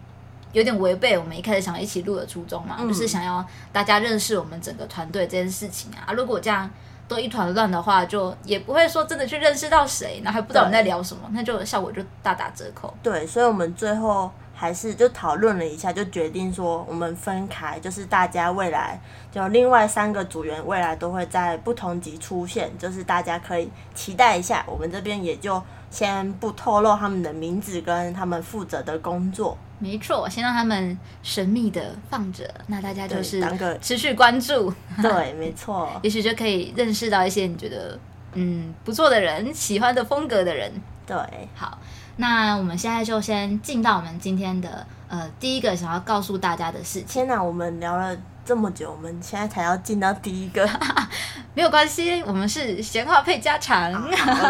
[0.52, 6.12] 有点违背我们一开始想要一起录的初衷嘛，嗯、就是想要大家认识我们整个团队这件事情啊。
[6.12, 6.68] 如果这样
[7.06, 12.92] 都一团乱的话，就也不会说真的去认识到谁，然后还不知道我们在聊什么，那就效果就大打折扣。
[13.02, 19.00] 对，所以我们最后还是就讨论了一下，就决定说我们分开，就是大家未来
[19.32, 24.62] 就另外三个组员未来都会在不同集出现，就是大家可以期待一下。
[24.66, 29.56] 我们这边也就先不透露他们的名字跟他们负责的工作。
[29.80, 33.40] 没错，先让他们神秘的放着，那大家就是
[33.80, 34.72] 持续关注。
[35.00, 37.96] 对，没错，也许就可以认识到一些你觉得
[38.32, 40.72] 嗯不错的人，喜欢的风格的人。
[41.06, 41.16] 对，
[41.54, 41.78] 好，
[42.16, 47.06] 那我们现在就先进到我们今天的呃第一个想要告诉大家的事情。
[47.06, 48.16] 天哪，我们聊了
[48.48, 50.66] 这么久，我们现在才要进到第一个，
[51.52, 53.92] 没有关系，我们是闲话配家常。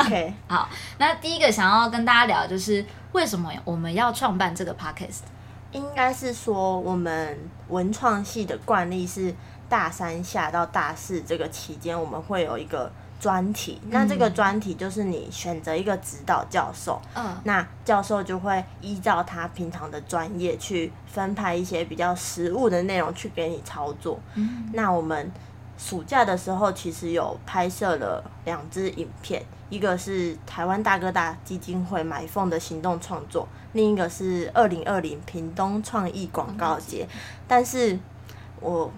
[0.04, 2.86] OK，好，那第一个想要跟大家聊就是。
[3.12, 5.22] 为什么我们要创办这个 podcast？
[5.72, 7.36] 应该是说，我们
[7.68, 9.34] 文创系的惯例是
[9.66, 13.80] 大三下到大四这个期间，我们会有一个专题。
[13.84, 24.18] 嗯、那这个专题就是你选择一个指导教授，嗯，那教授就会依照他平常的专业去分派一些比较实务的内容去给你操作。
[24.34, 25.30] 嗯，那我们
[25.76, 29.42] 暑假的时候其实有拍摄了两支影片。
[29.70, 37.06] 一个是台湾大哥大基金会买凤的行动创作，另一个是二零二零屏东创意广告节。
[37.46, 37.98] 但是
[38.60, 38.90] 我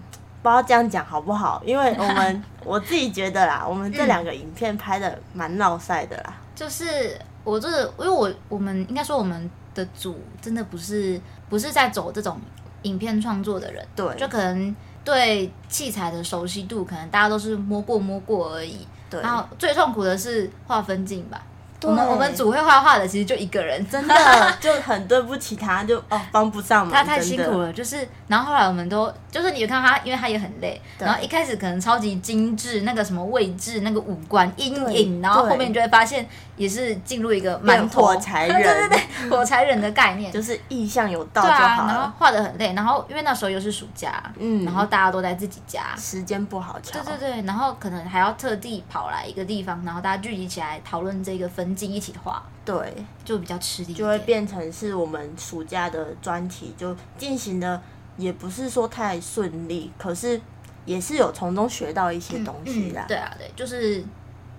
[0.43, 6.35] 不知道这样讲好不好，因为 我们我自己觉得啦，我们这两个影片拍的蛮闹赛的啦。
[6.55, 12.39] 就是我这个，因为我我们应该说我们的组真的不是不是在走这种
[12.83, 14.75] 影片创作的人，对，就可能
[15.05, 18.87] 对器材的熟悉度，可能大家都是摸过摸过而已。
[19.09, 21.43] 对然后最痛苦的是划分镜吧。
[21.81, 21.91] 对。
[21.91, 24.15] 我们我们组会画画的其实就一个人，真的。
[24.61, 27.73] 就很对不起他，就哦帮不上忙，他太辛苦了。
[27.73, 31.07] 就是然后后来我们都就是你看他，因为他也很累，对。
[31.07, 41.65] 然后一开始可能超级精致，那个什么位置，那个五官阴影，然后后面你就会发现也是进入一个蛮火柴人， 对对对，火柴人的概念，就是意象有到就好了。
[41.65, 47.03] 啊、然后画的很累，然后因为那时候又是暑假，嗯，然后大家都在自己家，时间不好调。
[47.03, 52.43] 对对对，然后可能还要特地跑来一个地方，然后大家聚集起来讨论这个分镜，一起画。
[52.65, 57.81] 对，就比较吃力，就会变成是我们暑假的专题，就进行的
[58.17, 60.41] 也不是说太顺利，可是
[60.85, 64.05] 也是有从中学到一些东西的、对啊，对，就是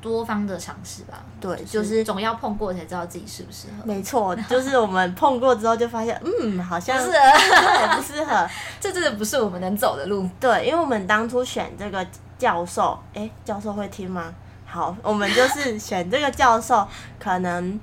[0.02, 1.24] 多方的尝试吧。
[1.40, 3.86] 对，就是总要碰过才知道自己适不适合。
[3.86, 10.28] 没错，就是我们碰过之后就发现，嗯，好像不适合，不适合，这真的不是我们能走的路。
[10.40, 12.06] 对，因为我们当初选这个
[12.38, 14.34] 教授，哎，教授会听吗？
[14.72, 16.88] 好，我们就是选这个教授，
[17.20, 17.80] 可能。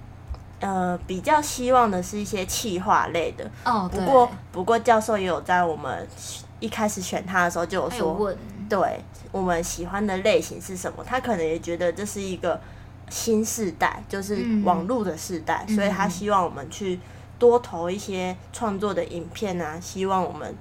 [0.60, 3.88] 呃，比较希望的是一些企划类的哦。
[3.92, 6.04] 不过，不过教授也有在我们
[6.58, 8.36] 一开始选他的时候就有说，有，
[8.68, 11.04] 对我们喜欢的类型是什么？
[11.04, 12.60] 他可能也觉得这是一个
[13.08, 16.98] 新世代，就是网络的世代，嗯、所以他希望我们去
[17.38, 20.52] 多投一些创作的影片啊，希望我们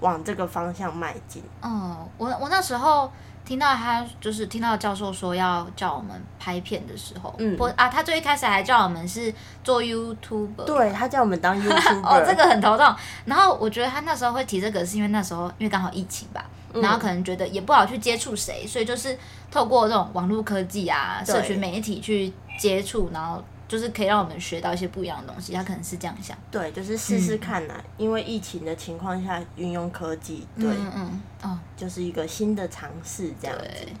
[0.00, 1.42] 往这个方向迈进。
[1.62, 3.10] 哦，我我那时候。
[3.46, 9.32] 听到他就是听到教授说要叫我们拍片的时候，嗯，不啊，他最一开始还叫我们是
[9.62, 12.94] 做 YouTuber，对，他叫我们当 YouTuber，哦，这个很头痛。
[13.24, 19.16] 然后我觉得他那时候会提这个，是因为那时候因为刚好疫情吧，嗯、然后可能觉得也不好去接触谁，所以就是
[19.50, 23.42] 透过这种网络科技啊、社群媒体去接触，然后。
[23.68, 26.36] 就是可以让我们学到一些不一样的东西，他可能是这样想。
[26.52, 33.64] 对，就是试试看呐、啊，嗯、因为疫情的情况下，运用科技，对，嗯嗯，哦，就是一个新的尝试，这样子。
[33.64, 33.92] 对，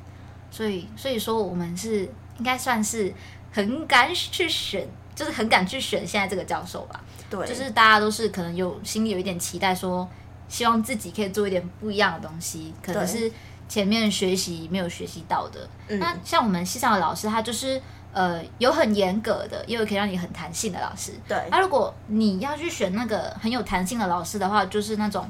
[0.50, 3.12] 所以，所以说我们是应该算是
[3.50, 7.00] 很敢去选，就是很敢去选现在这个教授吧。
[7.28, 10.08] 对，就是大家都是可能有心里有一点期待，说
[10.48, 13.30] 希望自己可以做一点不一样的东西，可能是
[13.68, 15.68] 前面学习没有学习到的。
[15.98, 17.82] 那像我们系上的老师，他就是。
[18.16, 21.12] 呃，有很严格的，也有可以让你很弹性的老师。
[21.28, 21.36] 对。
[21.50, 25.28] 那、啊、如果你要去选那个很有弹性的老师的话，就是那种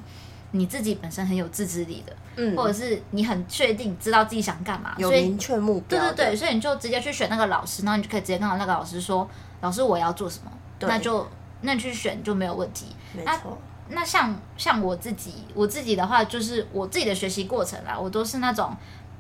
[0.53, 5.99] 你自己本身很有自制力的，嗯，或者是你很确定知道自己想干嘛，有明确目标。
[5.99, 9.29] 对对对，所以你就直接去选那个老师，然后你就可以直接跟那个老师说
[9.63, 11.27] ：“老师，我要做什么？”对那就
[11.63, 12.95] 那你去选就没有问题。
[13.13, 13.59] 没错。
[13.89, 18.73] 那，那像像我自己，我自己的话，就是我自己的学习过程啦，我都是那种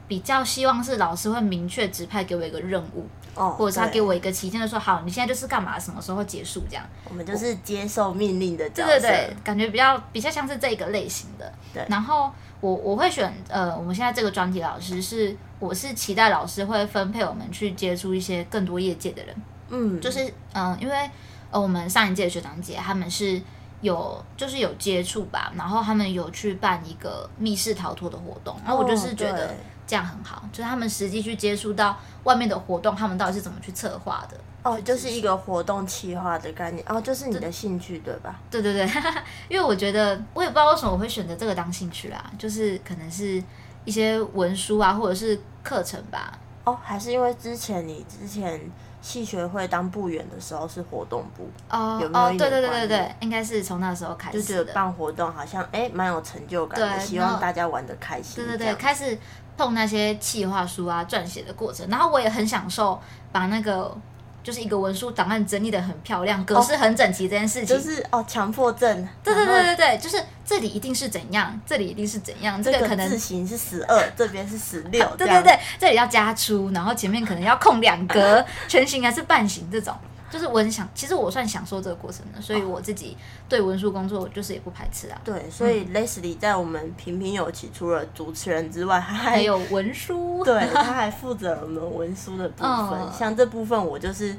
[0.08, 3.06] 比较希望是老师会明确指派给我一个任务。
[3.34, 6.82] 哦，或者是他给我一个期限，就说好，你现在就是干嘛，什么时候结束这样。
[7.06, 8.92] 我们就是接受命令的角色。
[8.92, 11.52] 对对对，感觉比较比较像是这个类型的。
[11.74, 11.84] 对。
[11.86, 19.36] 然后我我会选呃，我们现在这个专题老师是，我是期待老师会分配我们去接触一些更多业界的人。
[19.68, 20.00] 嗯。
[20.00, 21.10] 就是嗯、呃，因为
[21.50, 23.38] 呃，我们上一届的学长姐他们是
[23.82, 29.54] 有就是有接触吧，然后他们有去办一个密室逃脱的活动，然后我就是觉得。
[29.86, 34.36] 哦这样很好，就是他们实际去接触到外面的活动，他们到底是怎么去策划的？
[34.64, 38.34] 哦，就是一个活动企划的概念，哦，就是你的兴趣对，吧？
[38.50, 38.84] 对对对，
[39.48, 43.40] 因为我觉得我也不知道为什么我会选择这个当兴趣啦，就是可能是
[43.84, 46.36] 一些文书啊，或者是课程吧。
[46.64, 48.60] 哦，还是因为之前你之前
[49.00, 58.44] 系学会当部员的时候是活动部哦，有没有哦，对对对对对，应该是从那时候开始，就觉得办活动好像哎蛮有成就感的，希望大家玩的开心。
[58.44, 59.16] 对对对，开始。
[59.56, 63.00] 碰那些企划书啊，撰写的过程，然后我也很享受
[63.32, 63.96] 把那个
[64.42, 69.08] 就是一个文书档案整理的很漂亮，格式很整齐这件事情，就是哦强迫症。
[69.24, 79.94] 对对对对对，就是这里一定是怎样，这里一定是怎样，这个可能字形是十二，这边是十六，对对对，这里要加粗，然后前面可能要空两格，全形还是半形这种。
[80.28, 83.16] 就是我很想，其实我算享受这个过程的，所以我自己
[83.48, 85.20] 对文书工作就是也不排斥啊。
[85.24, 92.68] 对，所以 Leslie 在我们平平有奇，除了主持人之外，他还，还有文书， 对，他还负责我们文书的部分。
[92.68, 94.36] 哦、像这部分我就是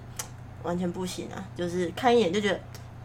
[0.63, 2.59] 完全不行啊，就是看一眼就觉得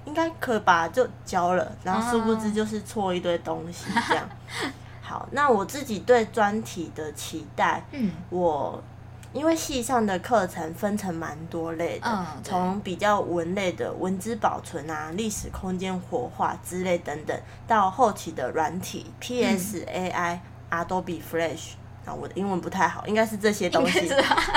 [0.04, 4.28] 应该可以吧，就交了，然后殊不知就是错一堆东西这样。
[4.28, 8.82] 哦、 好，那我自己对专题的期待，嗯，我。
[9.32, 20.38] 因为系上的课程分成蛮多类的，从、嗯、比较文类的文字保存啊、历史空间活化之类等等，到后期的软体 PS、嗯、AI、
[20.70, 21.72] Adobe Flash
[22.04, 24.00] 啊，我的英文不太好，应该是这些东西。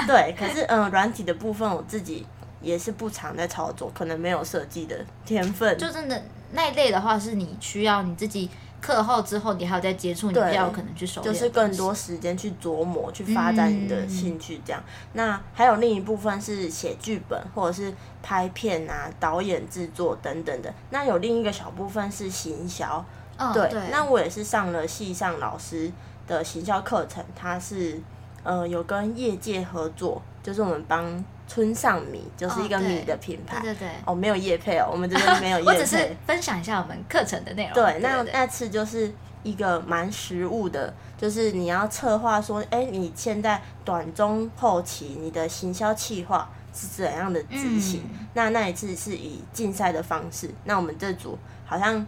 [0.05, 2.25] 对，可是嗯，软体的部分我自己
[2.61, 5.77] 也是不常在操作，可能没有设计的天分。
[5.77, 8.49] 就真的那一类的话，是你需要你自己。
[8.85, 14.79] 课后之后，你还有在接触，你比较可能去熟练，就是更多时间去琢磨、去发展你的兴趣这样。
[14.85, 20.71] 嗯、那还有另一部分是写剧本，或者是拍片啊、导演制作等等的。
[20.91, 23.03] 那有另一个小部分是行销，
[23.39, 23.67] 哦、对。
[23.69, 25.91] 对那我也是上了系上老师
[26.27, 27.99] 的行销课程，他是
[28.43, 31.25] 呃有跟业界合作，就是我们帮。
[31.47, 37.73] 村上米就是一个米的品牌，哦、对，对对对，哦，没有业配哦， 我们这边没有业配， 我只是分享一下我们课程的内容。
[37.73, 39.11] 对，那那次就是
[39.43, 48.01] 一个蛮实务的，就是你要策划说，哎、欸，你现在短中后期你的行销企划是怎样的执行？
[48.11, 52.03] 嗯、那那一次是以竞赛的方式，那我们这组好像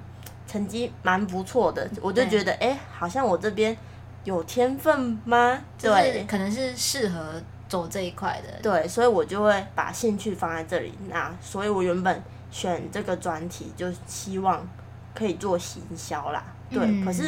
[0.47, 3.77] 成绩蛮不错的，我就觉得，哎好像我这边
[4.23, 5.61] 有天分吗？
[5.79, 7.41] 对，可能是适合。
[7.67, 10.93] 走这一块的，对，所以我就会把兴趣放在这里。
[11.09, 14.65] 那所以，我原本选这个专题，就希望
[15.13, 16.43] 可以做行销啦。
[16.69, 17.23] 对，嗯、可是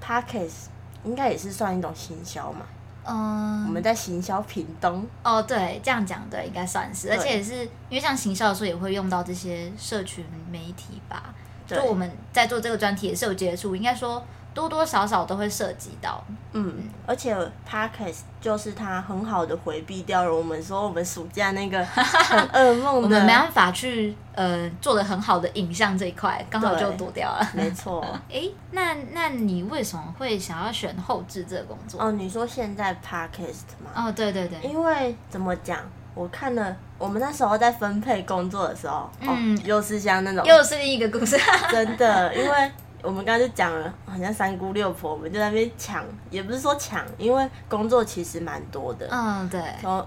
[0.00, 0.70] p a c k a g e
[1.04, 2.60] 应该也是算一种行销嘛。
[3.04, 5.04] 嗯，我们在行销屏东。
[5.22, 7.10] 哦，对，这样讲对，应该算是。
[7.10, 11.34] 而且也是因为像行销的时候，也会用到这些社群媒体吧。
[11.66, 14.24] 对就我们在做这个专题也是有接触，应该说。
[14.56, 16.24] 多多少少都会涉及到。
[16.52, 16.74] 嗯，
[17.06, 17.36] 而且
[17.70, 27.46] Podcast 就是它很好的回避掉了我们说我们暑假那个 很噩梦的，我们没办法去呃做的很好的影像这一块，刚好就躲掉了。
[27.52, 28.02] 没错。
[28.32, 32.00] 哎，那那你为什么会想要选后置这个工作？
[32.02, 33.90] 哦，你说现在 Podcast 吗？
[33.94, 34.58] 哦，对对对。
[34.66, 35.78] 因为怎么讲，
[36.14, 41.36] 我看了我们那时候在分配工作的时候，嗯，哦、又是像那种，又是另一个故事，
[41.70, 42.72] 真的，因为。
[43.06, 49.06] 我们刚刚就讲了，好像三姑六婆，我们就在那边抢，也不是说抢，因为工作其实蛮多的。
[49.12, 49.60] 嗯，对。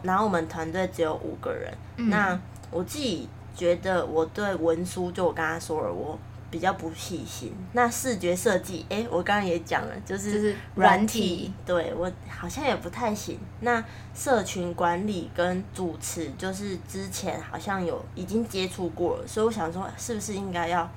[0.03, 1.73] 然后我们团队只有五个人。
[1.95, 2.37] 嗯、那
[2.69, 6.19] 我自己觉得，我对文书，就我刚刚说了，我
[6.51, 7.55] 比较不细心。
[7.71, 13.39] 那视觉设计，哎，我刚刚也讲了，就是软体，体对我好像也不太行。
[13.61, 13.81] 那
[14.13, 20.89] 社群管理跟主持，就是之前好像有已经接触过了，所以我想说，是不是应该要。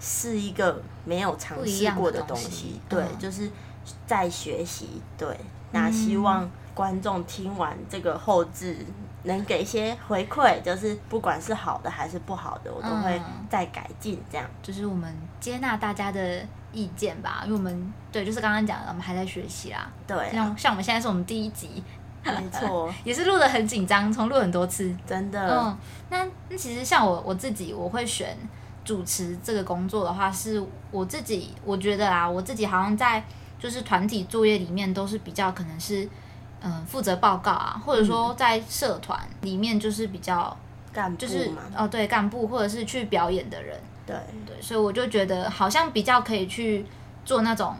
[0.00, 3.50] 是一个没有尝试过的东西，对，嗯、就是
[4.06, 5.28] 在学习，对。
[5.70, 8.76] 那希望观众听完这个后置，
[9.24, 14.46] 能给一些回馈，就是不管是好的还是不好的，我都会再改进，这样。
[14.62, 16.40] 就是我们接纳大家的
[16.72, 19.90] 意见吧，因为我们对，就是刚刚讲的，我们还在学习啦。
[20.06, 21.82] 对、啊，像像我们现在是我们第一集，
[22.24, 25.60] 没错， 也是录的很紧张，重录很多次，真的。
[25.60, 25.76] 嗯，
[26.08, 28.34] 那那其实像我我自己，我会选。
[28.88, 33.22] 主持这个工作的话，是我自己，我觉得啊，我自己好像在
[33.58, 36.04] 就是团体作业里面都是比较可能是，
[36.62, 40.56] 嗯、呃，负责报告啊，或者说在社团里面就是比较
[40.90, 46.86] 干部，就是哦对干部或者是去表演的人，对对，所以我就觉得好像比较可以去
[47.26, 47.76] 做那种。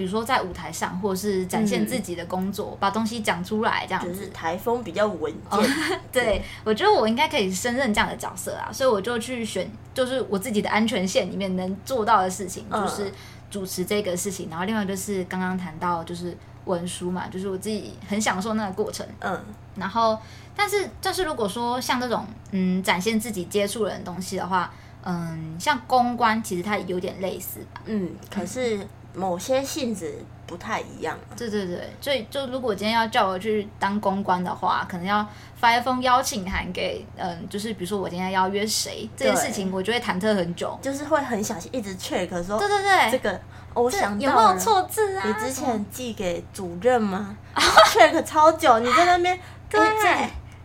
[0.00, 4.08] 比如说在舞台上，或者是展现自己的工作，嗯、把东西讲出来，这样子。
[4.08, 5.58] 就是台风比较稳健。
[5.58, 5.62] Oh,
[6.10, 13.12] 对，对我觉得我应该可以胜任这样的角色啊，所以我就去选，就是我自己的安全线里面能做到的事情，就是
[13.50, 14.48] 主持这个事情。
[14.48, 16.34] 然后另外就是刚刚谈到就是
[16.64, 19.06] 文书嘛，就是我自己很享受那个过程。
[19.18, 19.38] 嗯。
[19.76, 20.18] 然后，
[20.56, 27.82] 但是但是如果说像这种嗯展现自己接触人的东西的话，嗯，像公关其实它有点类似吧。
[27.84, 28.80] 嗯，可是。
[29.14, 30.14] 某些性质
[30.46, 31.18] 不太一样。
[31.36, 43.40] 对对对，所以就如果今天要叫我去当公关的话，可能要发一封邀请函给，嗯，就是比如说我今天要约谁这件事情，我就会忐忑很久，就是会很小心，一直 check 说，对对对，这个
[43.74, 45.22] 我想到有没有错字啊？
[45.26, 49.80] 你之前寄给主任吗？check 超久，你在那边对。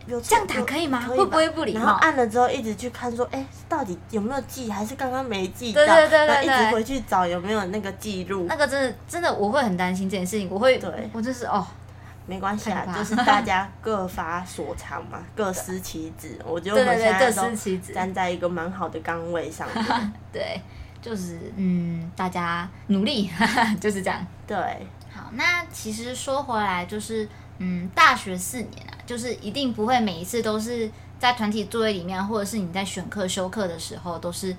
[0.06, 1.00] 有这样打可以吗？
[1.00, 1.80] 会不会不礼貌？
[1.80, 5.84] 然后按了之后一直去看，说，哎，到底有没有记，还是刚刚没记到？
[5.84, 8.46] 对对对对，一直回去找有没有那个记录。
[8.48, 10.48] 那个真的真的，我会很担心这件事情。
[10.48, 11.66] 我会，对，我就是哦，
[12.24, 16.38] 没关系啊，就是大家各发所长嘛， 各司其职。
[16.44, 19.84] 我觉得我们现在都站在一个蛮好的岗位上面。
[20.32, 20.60] 对，
[21.02, 23.28] 就是嗯，大家努力，
[23.80, 24.24] 就是这样。
[24.46, 24.56] 对，
[25.12, 27.28] 好，那其实说回来就是。
[27.58, 34.54] 嗯，大学四年啊，就是一定不会每一次都是在团体作业里面，或者是你在选课修课的时候，都是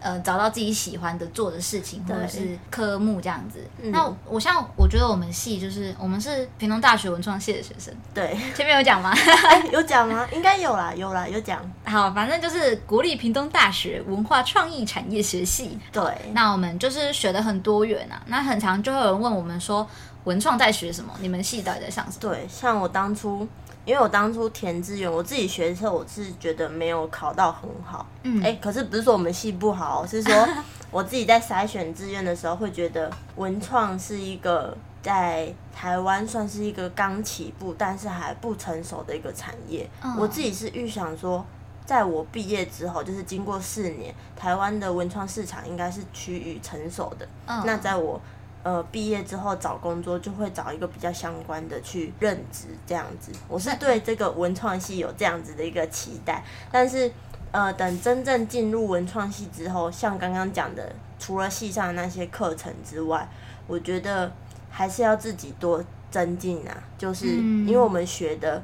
[0.00, 3.60] 呃找到自己喜欢的做的事情，或者是科目这样子。
[3.80, 9.14] 嗯、那我像我觉得我们系就是我们是屏东大学文创系的学生，对，前面有讲吗？
[9.70, 10.26] 有讲吗？
[10.32, 11.60] 应该有啦，有啦，有讲。
[11.84, 15.78] 好，反正就是国立屏东大学文化创意产业学系。
[15.92, 19.86] 对，那我们就是学的很多元啊，那很常就会有人问我们说。
[20.24, 21.12] 文创在学什么？
[21.20, 22.16] 你们系到底在上什么？
[22.20, 23.46] 对，像我当初，
[23.86, 28.06] 因为我当初填志愿，我自己学的时候，我是觉得没有考到很好。
[28.22, 30.48] 嗯，哎、欸，可是不是说我们系不好，是说
[30.92, 39.88] 我自己在筛选志愿的时候，会觉得文创是一个在台湾算是一个刚起步，但是还不成熟的一个产业。
[40.02, 41.42] 嗯、我自己是预想说，
[41.86, 47.26] 在我毕业之后，就是经过四年，台湾的文创市场应该是趋于成熟的。
[47.46, 48.20] 嗯，那在我。
[48.62, 53.32] 呃，毕业之后找工作就会找一个比较相关的去任职，这样子。
[53.48, 57.10] 我是对这个文创系有这样子的一个期待，但是
[57.52, 63.26] 呃，等真正进入文创系之后，像刚刚讲的，除了系上的那些课程之外，
[63.66, 64.30] 我觉得
[64.68, 66.76] 还是要自己多增进啊。
[66.98, 68.62] 就是因为我们学的，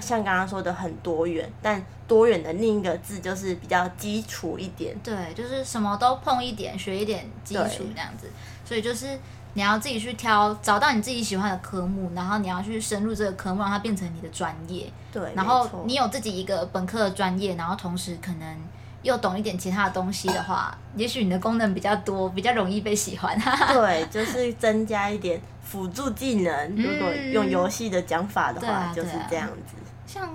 [0.00, 4.96] 像刚刚说的很多元，但多元的另一个字就是比较基础一点。
[5.04, 8.28] 对，就是什么都碰一点，学一点基础这样子。
[8.66, 9.18] 所以就是
[9.54, 14.92] 你要自己去挑，找到你自己喜欢的科目，然后你要去深入这个科目，让它变成你的专业。
[15.10, 18.56] 对，然后你有自己一个本科的专业，然后同时可能
[19.02, 23.38] 又懂一点其他的东西的话，也许你的功能比较多，比较容易被喜欢。
[23.72, 26.76] 对，就是增加一点辅助技能。
[26.76, 29.76] 如果用游戏的讲法的话，就是这样子。
[30.06, 30.28] 像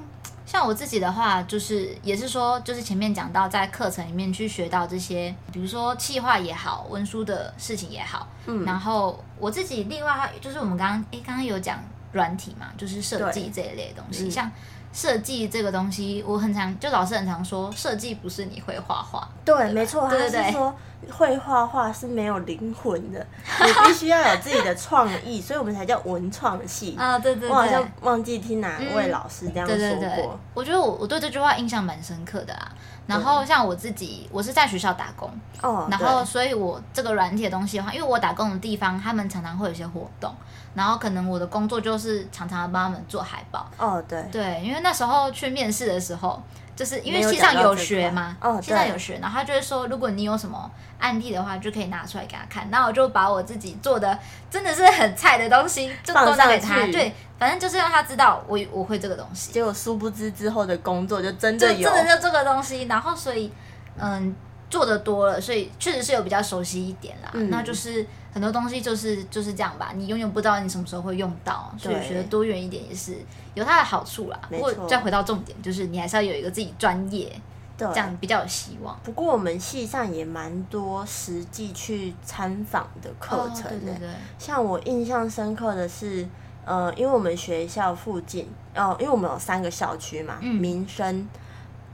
[0.52, 11.80] 像我自己的话，就是也是说，就是前面讲到在课程里面去学到这些，比如说气化也好，文书的事情也好，嗯，然后我自己另外就是我们刚刚诶刚刚有讲
[12.12, 14.52] 软体嘛，就是设计这一类的东西，像。
[14.94, 20.76] 设计这个东西，我很常就老师很常说，设计不是你会画画，对，对没错，他是说
[21.10, 23.26] 会画画是没有灵魂的，
[23.66, 29.86] 你必须要有自己的创意，所以我们才叫文创系啊，对对对，我好像忘记听哪位老师这样说过。
[29.86, 32.72] 嗯、对对对，我觉得我我对这句话印象蛮深刻的啦。
[33.08, 35.30] 然后像我自己，我是在学校打工，
[35.62, 40.34] 哦，然后所以我这个软体的东西的话，因为我打工的地方，他们常常会有一些活动。
[40.74, 43.70] 然后可能我的工作就是常常帮他们做海报。
[43.78, 44.24] 哦，对。
[44.32, 46.42] 对，因为那时候去面试的时候，
[46.82, 52.68] 就是因为线上有学嘛，哦，戏上有学，然后他就会说，如果你有什么案例的话，就可以拿出来给他看。
[52.72, 54.18] 然后我就把我自己做的
[54.50, 56.78] 真的是很菜的东西，就都拿给他。
[56.88, 59.52] 对，反正就是让他知道我我会这个东西。
[59.52, 62.86] 结果殊不知之后的工作就真的有，真的就这个东西。
[62.86, 63.54] 然后所以，
[64.00, 64.36] 嗯，
[64.72, 67.30] 做的多了，所以确实是有比较熟悉一点啦。
[67.34, 68.04] 嗯，那就是。
[68.34, 73.18] 很多东西就是就是这样吧，你永远不知道你什么时候会用到，所以学的多元一点也是
[73.56, 74.40] 有它的好处啦。
[74.50, 77.30] 不过再回到重点，就是你还是要有一个自己专业，
[77.78, 78.98] 对，这样比较有希望。
[79.04, 84.10] 不过我们系上也蛮多实际去参访的课程的，哦，对对对。
[84.40, 86.26] 像我印象深刻的是，
[86.64, 91.28] 呃，因为我们学校附近，哦，因为我们有三个校区嘛，嗯，民生。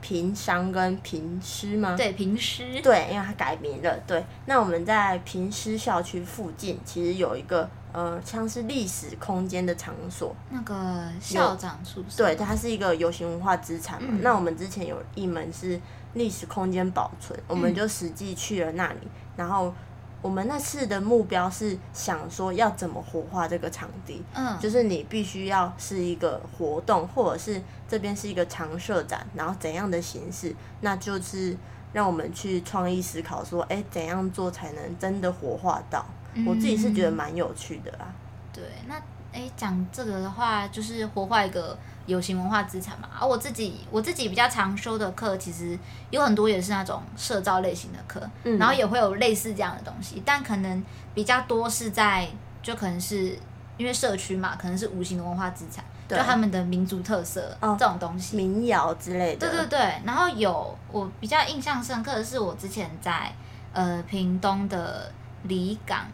[0.00, 1.94] 平商跟平师吗？
[1.96, 2.80] 对，平师。
[2.82, 3.98] 对，因为它改名了。
[4.06, 10.34] 对，那我们在平师校区附近，其实有一个呃，像是历史空间的场所。
[10.50, 12.24] 那个校长宿舍。
[12.24, 14.08] 对，它是一个有形文化资产嘛。
[14.12, 14.20] 嗯。
[14.22, 15.80] 那我们之前有一门是
[16.14, 19.10] 历史空间保存，我们就实际去了那里，嗯。
[19.36, 19.72] 然后。
[20.20, 31.56] 我们那次的目标是想说要怎么活化这个场地，嗯，就是你必须要是一个活动，或者是这边是一个常设展，然后怎样的形式，那就是
[31.92, 36.04] 让我们去创意思考说，哎，怎样做才能真的活化到？
[36.34, 38.14] 嗯，我自己是觉得蛮有趣的啊。
[38.52, 38.94] 对，那
[39.32, 41.76] 哎，讲这个的话，就是活化一个。
[42.08, 45.78] 有形文化资产嘛，而、啊、我自己我自己比较常修的课，其实
[46.08, 50.82] 有很多也是那种社造类型的课，嗯，然后也会有类似这样的东西，但可能
[51.12, 52.26] 比较多是在
[52.62, 53.38] 就可能是
[53.76, 59.78] 因为社区嘛，可能是无形的文化资产，对，就他们的民族特色、哦、这种东西，民谣之类的，对对对。
[60.04, 63.32] 然后有我比较印象深刻的是，我之前在
[63.72, 65.12] 呃屏东的
[65.44, 66.06] 里港，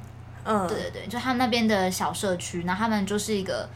[0.44, 3.68] 嗯，对对对，就他们那边的小社区，然后他们就是一个。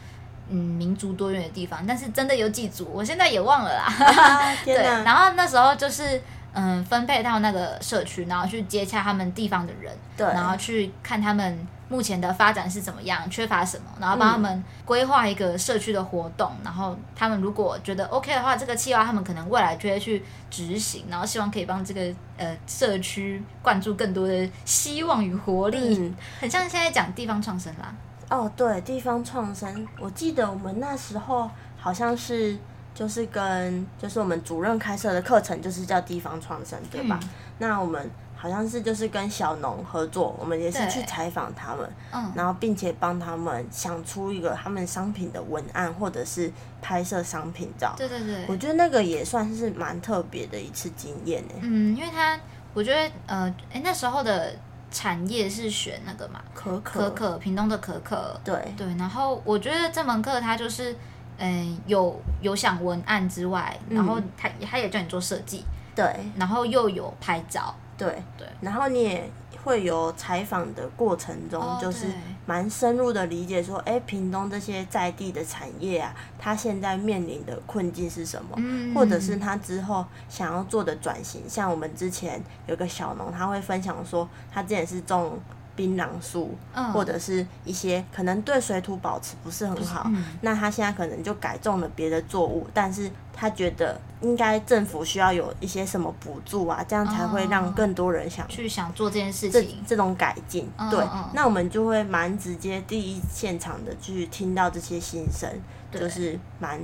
[0.51, 3.83] 嗯，民族多元的地方，但是真的有几族，我现在也忘了啦。
[3.83, 6.19] 啊、 对，然后那时候就是
[6.53, 22.01] 嗯，分配到那个社区，然后去接洽他们地方的人，对，然后去看他们目前的发展是怎么样，缺乏什么，然后帮他们规划一个社区的活动，嗯，然后他们如果觉得 OK 的话，这个计划他们可能未来就会去执行，然后希望可以帮这个
[22.37, 27.93] 呃社区灌注更多的希望与活力，嗯，很像现在讲地方创生啦。
[28.29, 32.55] 哦，对，地方创生，我记得我们那时候好像是
[32.99, 37.17] 就是跟就是我们主任开设的课程，就是叫地方创生，对吧？
[37.23, 37.29] 嗯。
[37.59, 47.93] 那我们好像是就是跟小农合作，我们也是去采访他们，嗯，然后并且帮他们想出一个他们商品的文案，或者是拍摄商品照。
[47.95, 51.53] 对对对，我觉得那个也算是蛮特别的一次经验呢。
[51.61, 52.37] 嗯，因为他
[52.73, 54.53] 我觉得呃，哎那时候的。
[54.91, 56.41] 产业是选那个嘛？
[56.51, 58.35] 可可可可，屏东的可可。
[58.43, 60.95] 对对，然后我觉得这门课它就是，
[61.39, 65.65] 嗯，有有想文案之外，然后他他也叫你做设计，
[65.95, 66.05] 对，
[66.37, 69.31] 然后又有拍照，对对，然后你也。
[69.61, 72.07] 会有采访的过程中，就是
[72.45, 78.51] 蛮深入的理解说，哎、欸，屏东这些在地的产业啊，它现在面临的困境是什么？
[78.55, 81.43] 嗯，或者是他之后想要做的转型。
[81.47, 85.37] 像我们之前有个小农，他会分享说，他之前是种。
[85.79, 100.69] 槟榔树，嗯或者是一些可能对水土保持不是很好，嗯、那他现在可能就改种了别的作物，但是他觉得应该政府需要有一些什么补助啊，这样才会让更多人想去想做这件事情，这种改进。
[100.91, 101.01] 对，
[101.33, 105.49] 那我们就会蛮直接第一现场的去听到这些心声，
[105.93, 106.77] 就是蛮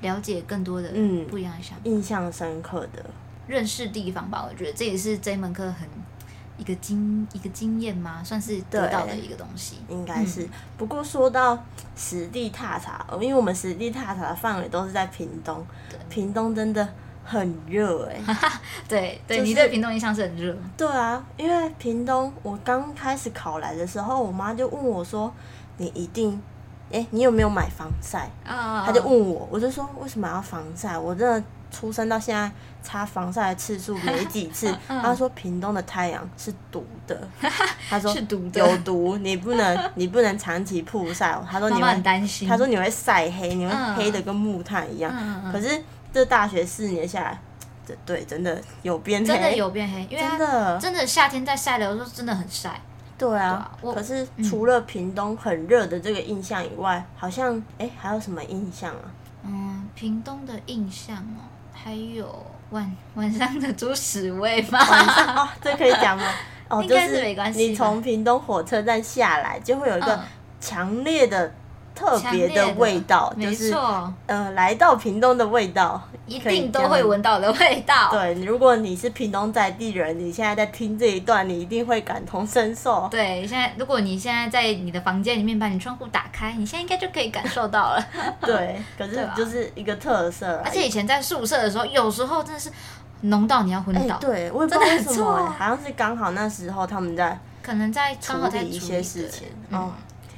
[0.00, 3.06] 了解更多的嗯不一样的想法，印象深刻的
[3.46, 4.44] 认识地方吧。
[4.50, 5.88] 我觉得这也是这门课很。
[6.56, 8.22] 一个经一个经验吗？
[8.24, 10.42] 算是得到的一个东西，应该是。
[10.44, 11.58] 嗯、不过说到
[11.96, 15.64] 实地踏查，因为我们实地踏查的范围都是在屏东，
[16.08, 16.88] 屏东真的
[17.24, 18.50] 很热哎、欸。
[18.88, 20.56] 对对、就是，你对屏东印象是很热。
[20.76, 25.32] 对啊，因为屏东，我刚开始考来的时候，我妈就问我说
[25.78, 26.40] ：“你一定
[26.90, 28.30] 哎、欸，你有没有买防晒？
[28.46, 30.96] 啊、他就问我，我就说为什么要防晒？
[30.96, 31.42] 我真的
[31.74, 32.50] 出生到现在
[32.82, 34.70] 擦防晒的次数 没几次。
[34.88, 37.28] 嗯、他说屏东的太阳是毒的，
[37.90, 41.32] 他说是毒的，有毒，你不能你不能长期曝晒。
[41.32, 45.12] 哦他说你会很担心，他说你会晒黑，你会黑的跟木炭一样。
[45.12, 47.38] 嗯、可是这大学四年下来，
[47.84, 52.80] 这对真的有变黑，真的有变黑，因为真的真的夏天在晒的时候真的很晒。
[53.16, 59.06] 对啊，对啊，可是除了屏东很热的这个印象以外，嗯、好像哎还有什么印象啊？
[59.44, 61.44] 嗯，屏东的印象哦，
[61.84, 62.26] 还有
[62.70, 64.78] 晚晚上的猪屎味吗？
[64.90, 66.24] 晚上哦，这可以讲吗？
[66.68, 67.66] 哦，应该是没关系。
[67.66, 70.18] 你从屏东火车站下来，就会有一个
[70.60, 71.54] 强烈的。
[71.96, 73.72] 特别的味道，就是
[74.26, 78.10] 呃，来到屏东的味道，一定都会闻到的味道。
[78.10, 83.06] 对，如果你是屏东在地人，你现在在听这一段，你一定会感同身受。
[83.10, 88.06] 对，现在如果你现在在你的房间里面把你窗户打开，你现在应该就可以感受到了。
[88.40, 90.62] 对，可是就是一个特色。
[90.64, 92.70] 而且以前在宿舍的时候，有时候真的是
[93.22, 94.14] 浓到你要昏倒。
[94.16, 99.48] 欸、对，我也不知道为什么，好像是刚好那时候他们在可能在处理一些事情。
[99.70, 99.92] 哦。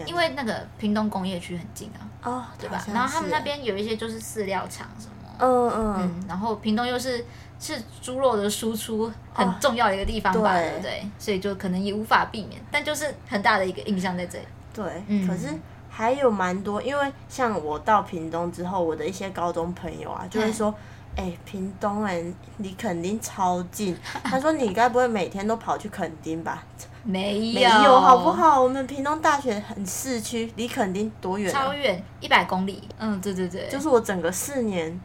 [0.04, 2.84] 因为那个屏东工业区很近啊，哦，对吧？
[2.92, 7.24] 然后他们那边有一些就是饲料厂什么，嗯嗯，嗯，然后屏东又是
[7.58, 11.06] 是猪肉的输出很重要的一个地方吧，哦、对不对？
[11.18, 14.44] 所以就可能也无法避免，但就是很大的一个印象在这里。
[14.74, 15.48] 对，嗯、可是
[15.88, 20.74] 还有蛮多，因为像我到屏东之后，我的一些高中朋友啊，就会说，
[21.16, 22.22] 哎、屏东哎，
[22.58, 26.62] 你肯定超近，他说你该不会每天都跑去垦丁吧？
[27.02, 28.60] 没有，没有，好不好？
[28.60, 31.50] 我们屏东大学很市区，离垦丁多远？
[31.52, 32.82] 超远，一百公里。
[32.98, 35.00] 嗯，对对对，就是我整个四年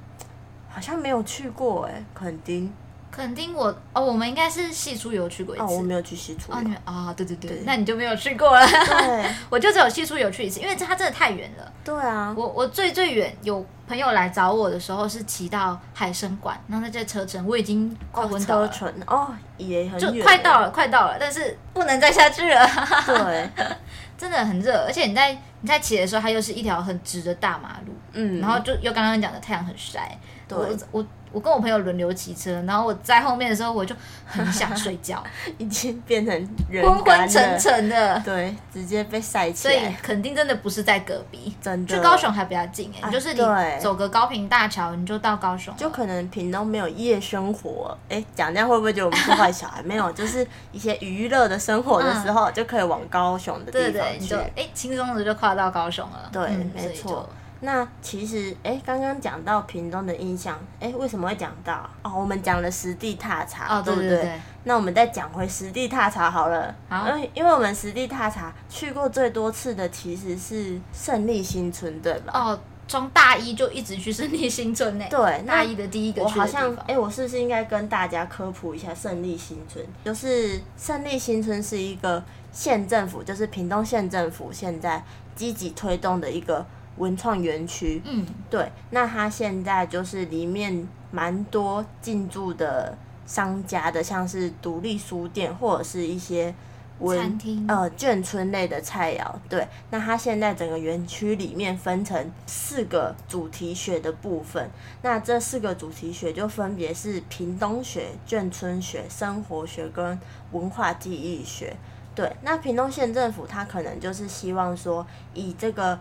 [0.71, 2.71] 好像没有去过哎，垦丁。
[3.11, 5.65] 垦丁我哦，我们应该是西出游去过一次。
[5.65, 6.49] 哦，我没有去西出。
[6.53, 8.65] 啊，啊，对对对，那你就没有去过了。
[8.65, 11.71] 对， 我就只有西出游去一次，因为它真的太远了。
[11.83, 18.69] 对啊，我我最最远有朋友来找我的时候是骑到海生馆，然后在这车程我已经快昏倒了。
[18.69, 22.65] 车程哦，也很远，就快到了，快到了，但是不能再下去了。
[23.05, 23.49] 对，
[24.17, 31.05] 真的很热，而且你在你在骑的时候，它又是一条很直的大马路，嗯，然后就又刚刚讲的太阳很晒，对我我。
[31.33, 33.95] 我跟我朋友轮流骑车，然后我在后面的时候，我就
[34.25, 35.23] 很想 睡觉，
[35.57, 39.73] 已经变成人昏昏沉沉的，对，直接被晒起来。
[39.73, 41.95] 所以肯定真的不是在隔壁，真的。
[41.95, 43.39] 去高雄还比较近哎，就是你
[43.79, 45.73] 走个高屏大桥，你就到高雄。
[45.77, 49.81] 就可能屏东没有夜生活，哎，讲这样会不会觉得我们是坏小孩？
[49.87, 56.29] 没有，就是一些娱乐的生活的时候，就可以往高雄的地方去，哎，轻松的就跨到高雄了。
[56.29, 57.29] 对，没错。
[57.63, 61.87] 那其实，哎、欸，刚刚讲到屏东的印象，哎、欸，为什么会讲到？
[62.01, 64.09] 哦，我们讲了实地踏查，哦、对不对？
[64.09, 66.73] 对对对，那我们再讲回实地踏查好了。
[66.89, 72.33] 好，因为因为我们实地踏查去过最多次的其实是胜利新村，对吧？
[72.33, 75.05] 哦，从大一就一直去胜利新村呢。
[75.07, 76.23] 对，大一的第一个。
[76.23, 79.85] 我好像，哎、欸，我是不是应该跟大家科普一下胜利新村？
[80.03, 85.03] 就是胜利新村是一个县政府，就是屏东县政府现在
[85.35, 86.65] 积极推动的一个。
[87.01, 92.95] 文创园区，嗯，对，那它现在就是里面蛮多进驻的
[93.25, 96.53] 商家的，像是独立书店或者是一些
[96.99, 97.65] 文餐厅。
[97.67, 104.69] 呃眷村类的菜肴，对，那它现在整个园区里面分成四个主题学的部分，
[105.01, 110.19] 那这四个主题学就分别是屏东学、眷村学、生活学跟
[110.51, 111.75] 文化记忆学，
[112.13, 115.99] 对，那屏东县政府它可能就是希望说以这个。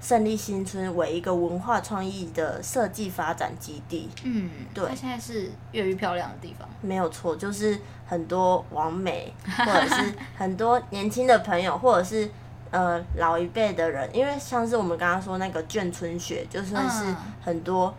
[0.00, 4.08] 胜利新村为一个文化创意的设计发展基地。
[4.22, 6.68] 嗯，对，它现在是越来越漂亮的地方。
[6.80, 12.30] 没有错，就是很多网美， 或者是很多年轻的朋友，或者是
[12.70, 17.92] 呃老一辈的人，因为像是我们刚刚说那个眷村学，就算是很多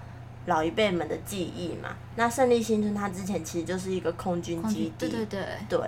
[0.45, 1.89] 老一辈们的记忆嘛。
[1.89, 5.80] 嗯、那胜利新村它之前其实就是一个空军基地，对对对，对。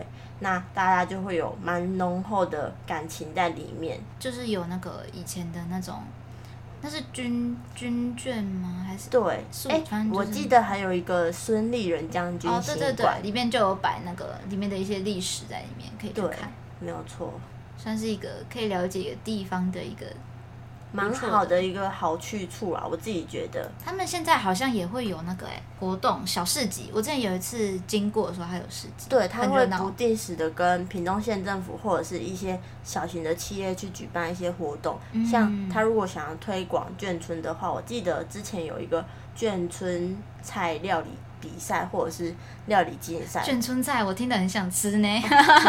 [0.41, 6.01] 那大家就会有蛮浓厚的感情在里面，就是有那个以前的那种，
[6.81, 8.83] 那是军军眷吗？
[8.85, 9.21] 还是对？
[9.69, 17.31] 哎、欸，我记得还有一个孙立人将军哦，对对对，里面就有摆那个里面的一些历史在里面，可以去看，没有错，
[17.77, 20.05] 算是一个可以了解一个地方的一个。
[20.91, 23.71] 蛮好的一个好去处啊，我自己觉得。
[23.83, 29.07] 他们现在好像也会有那个哎、欸、活动小市集，我之前有一次经过的时候还有市集。
[29.09, 34.99] 对，他会不定时的跟屏东县政府或者是一些小型的企业去举办一些活动。
[35.13, 39.05] 嗯、像他如果想要推广眷村的话，我记得之前有一个
[39.37, 41.07] 眷村菜料理
[41.41, 42.33] 比赛或者是
[42.67, 43.41] 料理竞赛。
[43.43, 45.23] 卷春菜我听得很想吃呢。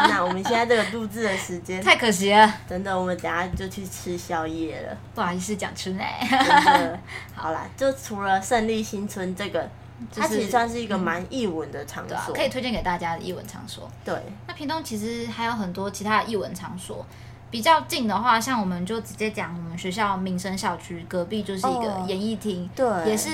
[0.08, 4.96] 那我们现在这个录制的时间 太可惜了，真的，我们等下就去吃宵夜了。
[5.14, 6.24] 不好意思讲出来。
[6.30, 7.00] 真的，
[7.34, 9.68] 好啦，就除了胜利新村这个。
[10.12, 13.88] 它其实算是一个蛮艺文的场所，嗯啊，可以推荐给大家的艺文场所。
[14.04, 14.12] 对，
[14.48, 17.06] 那屏东其实还有很多其他的艺文场所，
[17.52, 23.28] 比较近的话，像我们就直接讲我们学校民生校区隔壁就是一个演艺厅，对，也是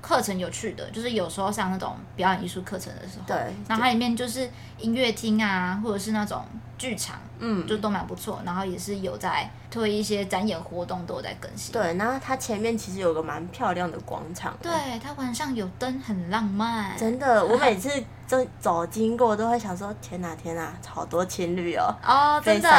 [0.00, 3.36] 课程有趣的，就是有时候上那种表演艺术课程的时候，对，
[3.68, 4.48] 然后它里面就是
[4.78, 6.44] 音乐厅啊，或者是那种
[6.84, 9.48] 剧场，嗯，就都蛮不错，然后也是有在。
[9.70, 11.72] 推一些展演活动都有在更新。
[11.72, 14.56] 对，然后它前面其实有个蛮漂亮的广场。
[14.62, 14.70] 对，
[15.02, 16.96] 它晚上有灯，很浪漫。
[16.96, 17.90] 真的，我每次
[18.24, 21.92] 就走经过都会想说：天哪，天哪，好多情侣哦！
[22.06, 22.70] 哦，真的，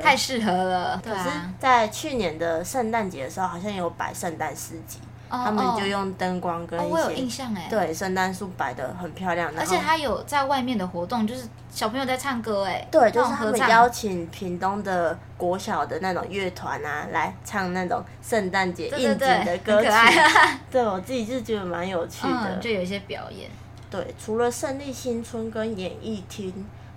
[0.00, 0.98] 太适合了。
[1.04, 1.28] 可是，
[1.58, 5.00] 在去年的圣诞节的时候，好像有摆圣诞市集。
[5.32, 19.88] 他们就用灯光跟一些，我有印象哎，对，圣诞树摆的很漂亮，而且他有在外面的活动，就是小朋友在唱歌哎，对，就是他们邀请屏东的国小的那种乐团啊来唱那种圣诞节应景的歌曲，
[20.70, 23.50] 对，我自己就觉得蛮有趣的，就有一些表演。
[23.90, 26.52] 对，除了胜利新村跟演艺厅，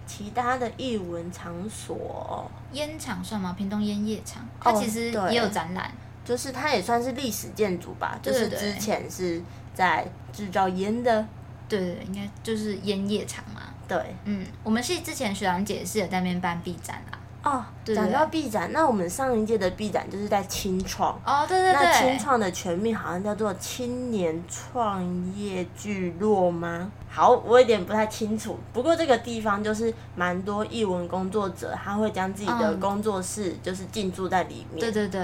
[0.05, 3.53] 其他的艺文场所，烟厂算吗？
[3.57, 5.91] 屏东烟叶厂，它其实也有展览。
[6.25, 9.41] 就是它也算是历史建筑吧，对对对，就是之前是
[9.73, 11.25] 在制造烟的，
[11.69, 13.61] 对对，应该就是烟叶厂嘛。
[13.87, 17.19] 对，嗯，我们是之前学长姐是有在那边办 B 展啦。
[17.43, 21.11] 哦，讲到 B 展，那我们上一届的 B 展就是在青创。
[21.23, 21.73] 哦，对对对。
[21.73, 25.05] 那青创的全名好像叫做青年创
[25.35, 26.91] 业聚落吗？
[27.07, 28.57] 好，我有点不太清楚。
[28.73, 34.79] 不过这个地方就是蛮多艺文工作者，他会将自己的工作室就是进驻在里面。
[34.79, 35.21] 对对对。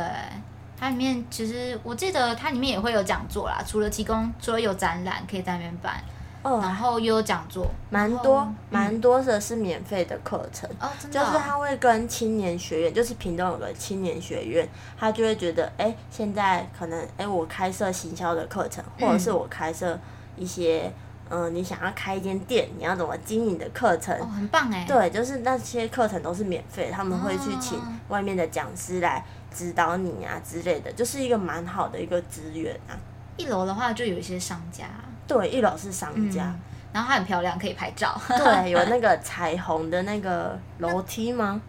[0.82, 6.04] 它里面其实我记得它里面也会有讲座啦，除了提供，除了有展览可以在那边办，
[6.42, 14.68] 哦，然后又有讲座，蛮多蛮多的是免费的课程，哦，就是他会跟青年学院，就是屏东有个青年学院，
[14.98, 20.00] 他就会觉得，哎，现在可能，哎，我开设行销的课程，或者是我开设
[20.36, 20.92] 一些，
[21.30, 29.24] 嗯、呃，你想要开一间店，你要怎么经营的课程，哦，很棒哎，对，就是那些课程都是免费，他们会去请外面的讲师来。
[29.54, 32.98] 指导你啊之类的，就是一个蛮好的一个资源啊。
[33.38, 34.86] 一楼的话就有一些商家，
[35.28, 36.60] 对，一楼是商家，嗯，
[36.94, 38.20] 然后它很漂亮，可以拍照。
[38.28, 41.60] 对，有 那个彩虹的那个楼梯吗？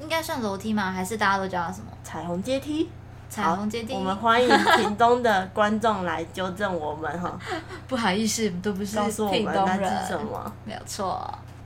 [0.00, 0.90] 应该算楼梯吗？
[0.90, 1.86] 还是大家都叫它什么？
[2.02, 2.88] 彩虹阶梯。
[3.28, 3.92] 彩虹阶梯。
[3.92, 7.38] 我们欢迎屏东的观众来纠正我们哈。
[7.86, 8.96] 不好意思，都不是。
[8.96, 10.50] 告诉我们那是什么？
[10.64, 11.12] 没有错。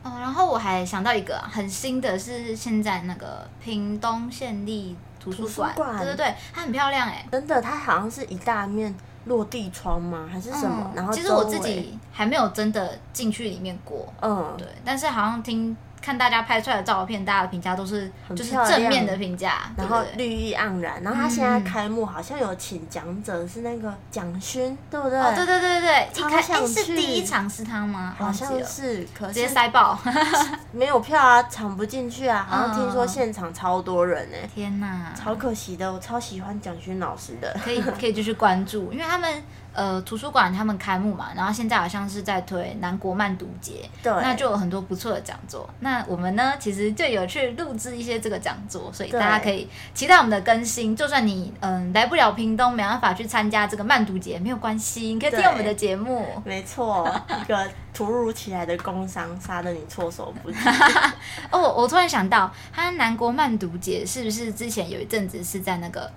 [0.02, 4.96] 哦，然后我还想到一个很新的，是现在那个屏东县立。
[5.30, 8.94] 图书馆，对对对，它很漂亮哎，真的，它好像是一大面
[9.26, 10.28] 落地窗吗？
[10.30, 10.90] 还是什么？
[10.90, 15.76] 嗯、然后其实我自己还没有真的进去里面过，嗯，对，但是好像听。
[16.02, 21.00] 看大家拍出来的照片，大家的评价都是就是正面的评价，然后绿意盎然。
[21.02, 25.18] 然后他现在开幕好像有请讲者是那个蒋勋，对不对？
[25.18, 28.14] 哦，对对对对，一开始是第一场是他吗？
[28.18, 29.96] 好像是，直接塞爆，
[30.72, 32.44] 没有票啊，抢不进去啊。
[32.50, 34.36] 好像听说现场超多人呢。
[34.52, 39.42] 天哪，超可惜的，我超喜欢蒋勋老师的，可以可以继续关注，因为他们。
[39.74, 45.68] 呃，图书馆他们开幕嘛，然后现在好像是在推南国漫读节，对，那就有很多不错的讲座。
[45.80, 50.94] 那我们呢，其实就有去录制一些这个讲座，所以大家可以期待我们的更新。
[50.94, 56.26] 就算你嗯来不了屏东，没办法去参加这个漫读节，没有关系，你可以听我们的节目。
[56.44, 57.10] 没错，
[57.40, 60.58] 一个突如其来的工伤，杀得你措手不及。
[61.50, 66.10] 哦，我突然想到，他南国漫读节是不是之前有一阵子是在那个？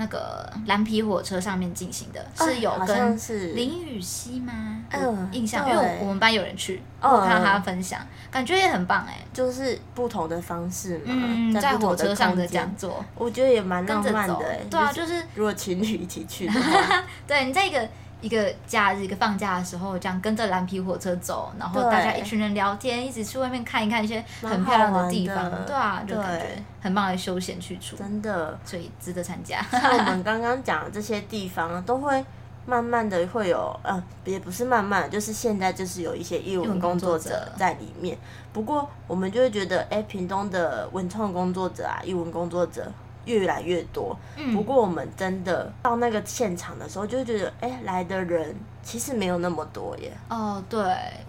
[0.00, 3.18] 那个蓝皮火车上面进行的，是有跟
[3.54, 4.52] 林雨熙吗？
[4.90, 17.88] 嗯，印象，因为我们班有人去，我看到他分享，感觉也很棒哎，就是不同的方式嘛，嗯，在火车上的讲座，我觉得也蛮浪漫的哎，对啊，就是如果情侣一起去的话， 对你在一个。
[18.20, 26.46] 一个假日，一个放假的时候，这样跟着蓝皮火车走，然后大家一群人聊天，一起去外面看一看一些很漂亮的地方，对啊，就感觉
[26.80, 29.62] 很棒的休闲去处，真的，所以值得参加。
[29.70, 32.24] 像我们刚刚讲的这些地方，都会
[32.66, 38.18] 慢慢的会有，呃，也不是慢慢，就是现在就是有一些艺文工作者在里面。
[38.52, 42.90] 不过我们就会觉得，哎，屏东的文创工作者啊，艺文工作者。
[43.28, 44.18] 越来越多，
[44.54, 50.10] 不过我们真的到那个现场的时候，就会觉得，哎，来的人其实没有那么多耶。
[50.30, 50.80] 哦，对，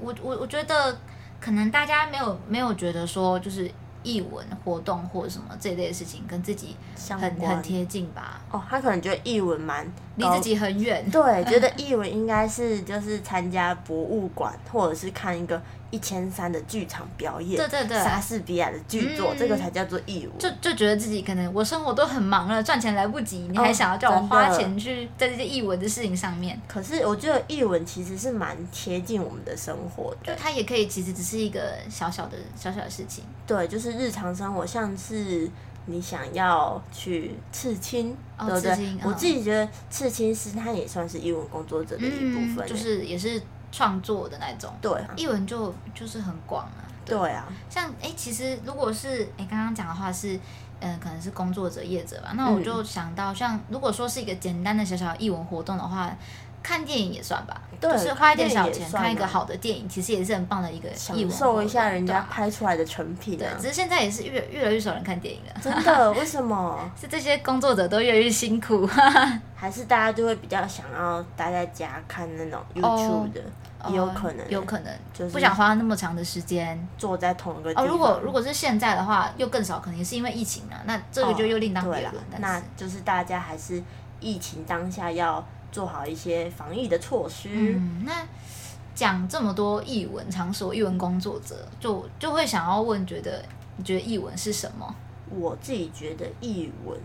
[0.02, 0.98] 我我我觉得
[1.42, 3.70] 可能大家没有没有觉得说，就是
[4.02, 6.78] 艺文活动或者什么这一类的事情，跟自己
[7.20, 8.40] 很很贴近吧？
[8.50, 9.86] 哦，他可能觉得艺文蛮
[10.16, 15.62] 离自己很远，对，觉得 艺文应该是就是参加博物馆，或者是看一个
[15.92, 20.38] 一千三的剧场表演，对对对，莎士比亚的剧作，嗯、这个才叫做译文。
[20.40, 26.56] 就就觉得自己可能我生活都很忙了，赚钱来不及，你还想要叫我花钱去在这些译文的事情上面？
[26.56, 34.00] 哦、可是我觉得译文其实是蛮贴近我们的生活的，就它也可以其实只是一个小小的小小的事情，对，就是。
[34.00, 35.50] 日常生活，像是
[35.88, 38.72] 你想要去刺青，哦、对不对？
[38.72, 44.74] 哦、我自己觉得刺青师他也算是译文工作者的一部分，嗯，就是也是创作的那种。
[44.82, 46.84] 对，译文就就是很广啊。
[47.06, 50.36] 对，啊，像哎，其实如果是哎刚刚讲的话是，
[50.80, 52.34] 嗯、呃，可能是工作者业者吧。
[52.36, 56.16] 那我就想到，像如果说是一个简单的小小的艺文活动的话。
[56.70, 63.58] 看电影也算吧，对就是花一点小钱看一个好的电影，其实也是很棒的一个享受一下人家拍出来的成品，啊。
[63.58, 65.60] 对，只是现在也是越越来越少人看电影了。
[65.60, 66.12] 真的？
[66.14, 66.78] 为什么？
[67.00, 68.86] 是这些工作者都越来越辛苦，
[69.56, 73.42] 还是大家就会比较想要待在家看那种 YouTube 的？
[73.90, 77.86] 也有可能，有可能就是不想花那么长的时间坐在同一个地方。
[77.86, 80.84] 哦，如果如果是现在的话，又更少，可能也是因为疫情啊。
[80.86, 82.22] 那这个就又另当别论了。
[82.40, 83.82] 那就是大家还是
[84.20, 85.44] 疫情当下要。
[85.72, 87.48] 做好一些防疫的措施。
[87.54, 88.12] 嗯，那
[88.96, 93.46] 讲这么多译文场所、译文工作者，就就会想要问，觉得
[93.78, 94.96] 你觉得译文是什么？
[95.30, 97.00] 我自己觉得译文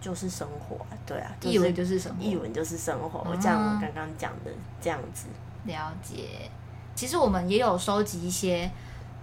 [0.00, 3.24] 就是生活，对啊，译文就是生活，译文就是生活。
[3.30, 5.28] 我像我刚刚讲的这样子。
[5.62, 6.50] 了解。
[6.96, 8.68] 其实我们也有收集一些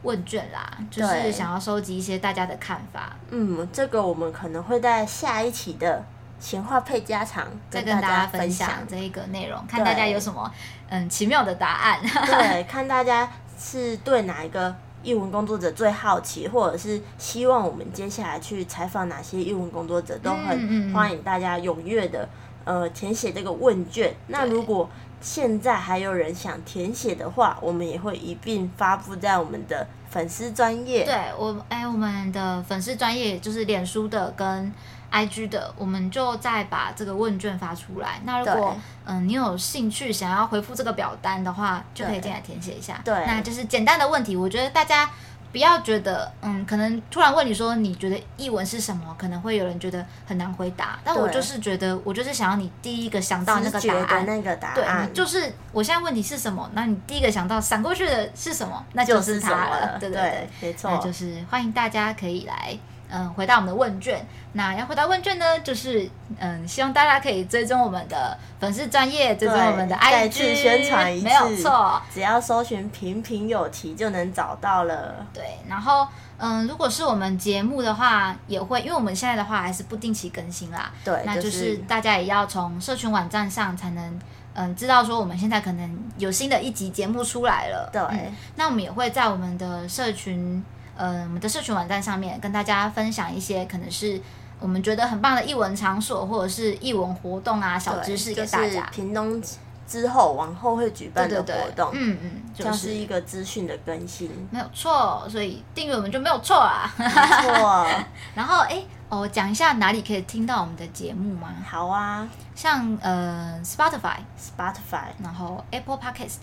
[0.03, 3.17] 问卷啦，就是想要收集一些大家的看法。
[3.31, 6.01] 嗯，这个我们可能会在下一期的。
[6.41, 10.51] 闲话配家常，再跟大家分享这一个内容，看大家有什么
[10.89, 12.01] 嗯奇妙的答案。
[12.25, 22.27] 对，看大家是对哪一个译文工作者最好奇，或者是希望我们接下来去采访哪些译文工作者，都很欢迎大家踊跃的
[22.65, 24.11] 呃填写这个问卷。
[24.27, 24.89] 那如果
[25.21, 31.05] 现在还有人想填写的话，我们也会一并发布在我们的粉丝专业。
[31.05, 34.73] 对我，哎，我们的粉丝专业就是脸书的跟。
[35.11, 38.21] IG 的，我们就再把这个问卷发出来。
[38.23, 43.01] 那如果嗯你有兴趣想要回复这个表单的话，就可以进来填写一下。
[43.03, 44.35] 对，那就是简单的问题。
[44.35, 45.09] 我觉得大家
[45.51, 50.97] 不要觉得嗯，可能突然问你说你觉得译文是什么，可能会有人觉得很难回答。
[51.03, 55.05] 但我就是觉得，我就是想要你第一个想到那个答案，那个答案。
[55.07, 56.69] 对，就是我现在问题是什么？
[56.73, 58.85] 那你第一个想到闪过去的是什么？
[58.93, 59.97] 那就是它了。
[59.99, 60.89] 对对对，没错。
[60.89, 62.77] 那就是欢迎大家可以来。
[63.11, 64.25] 嗯，回答我们的问卷。
[64.53, 72.01] 那要回答问卷呢，就是嗯，希望大家可以追踪我们的粉丝专业，追踪我们的 IG，再次宣传一次，没有错。
[72.13, 75.25] 只要搜寻“平平有题”就能找到了。
[75.33, 76.07] 对，然后
[76.37, 80.91] 嗯，如果是我们节目的话，也会，因为我们现在的话还是不定期更新啦。
[81.05, 84.19] 对，那就是大家也要从社群网站上才能
[84.53, 87.89] 嗯知道说我们现在可能有新的一集节目出来了。
[87.93, 90.63] 对，嗯，那我们也会在我们的社群。
[91.01, 94.21] 呃，我们的社群网站上面跟大家分享一些可能是
[94.59, 98.83] 我们觉得很棒的艺文场所，或者是艺文活动啊，小知识给大家。
[98.91, 99.41] 屏东
[99.87, 105.27] 之后往后会举办的活动，对对对嗯嗯，就是一个资讯的更新，没有错。
[105.27, 107.87] 所以订阅我们就没有错啊，没错。
[108.35, 111.49] 然后哎，哦，讲一下哪里可以听到我们的节目吗？
[111.67, 116.41] 好啊，像呃，Spotify，Spotify，然后 Apple Podcast。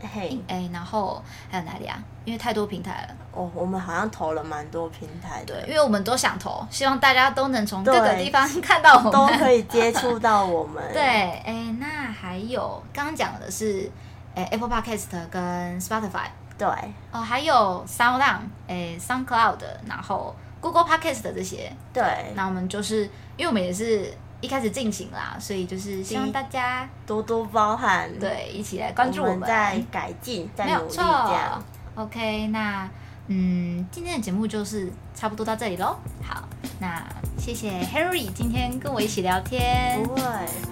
[0.00, 1.98] 嘿，哎，然后还有哪里啊？
[2.24, 3.16] 因为太多平台了。
[3.32, 5.60] 哦，我们好像投了蛮多平台的。
[5.60, 10.82] 对，因为我们都想投，希望大家都能从各个地方 看到我们，都可以接触到我们。
[10.92, 13.90] 对，哎，那还有刚刚讲的是，
[14.34, 16.28] 哎，Apple Podcast 跟 Spotify。
[16.58, 16.68] 对。
[17.12, 18.38] 哦，还有 SoundOn，
[18.68, 21.72] 哎，SoundCloud，然后 Google Podcast 的这些。
[21.92, 22.32] 对。
[22.34, 23.04] 那我们就是，
[23.36, 24.12] 因为我们也是。
[24.40, 31.62] 一开始进行啦，所以就是希望大家多多包涵，对，一起来关注我们，再改进，再努力这样。
[31.94, 32.88] OK，那
[33.26, 35.96] 嗯，今天的节目就是差不多到这里喽。
[36.22, 37.04] 好，那
[37.38, 40.02] 谢谢 Harry 今天跟我一起聊天。
[40.02, 40.22] 不会。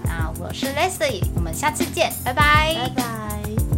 [0.05, 2.75] 那我是 Leslie，我们下次见，拜拜。
[2.75, 3.78] 拜拜。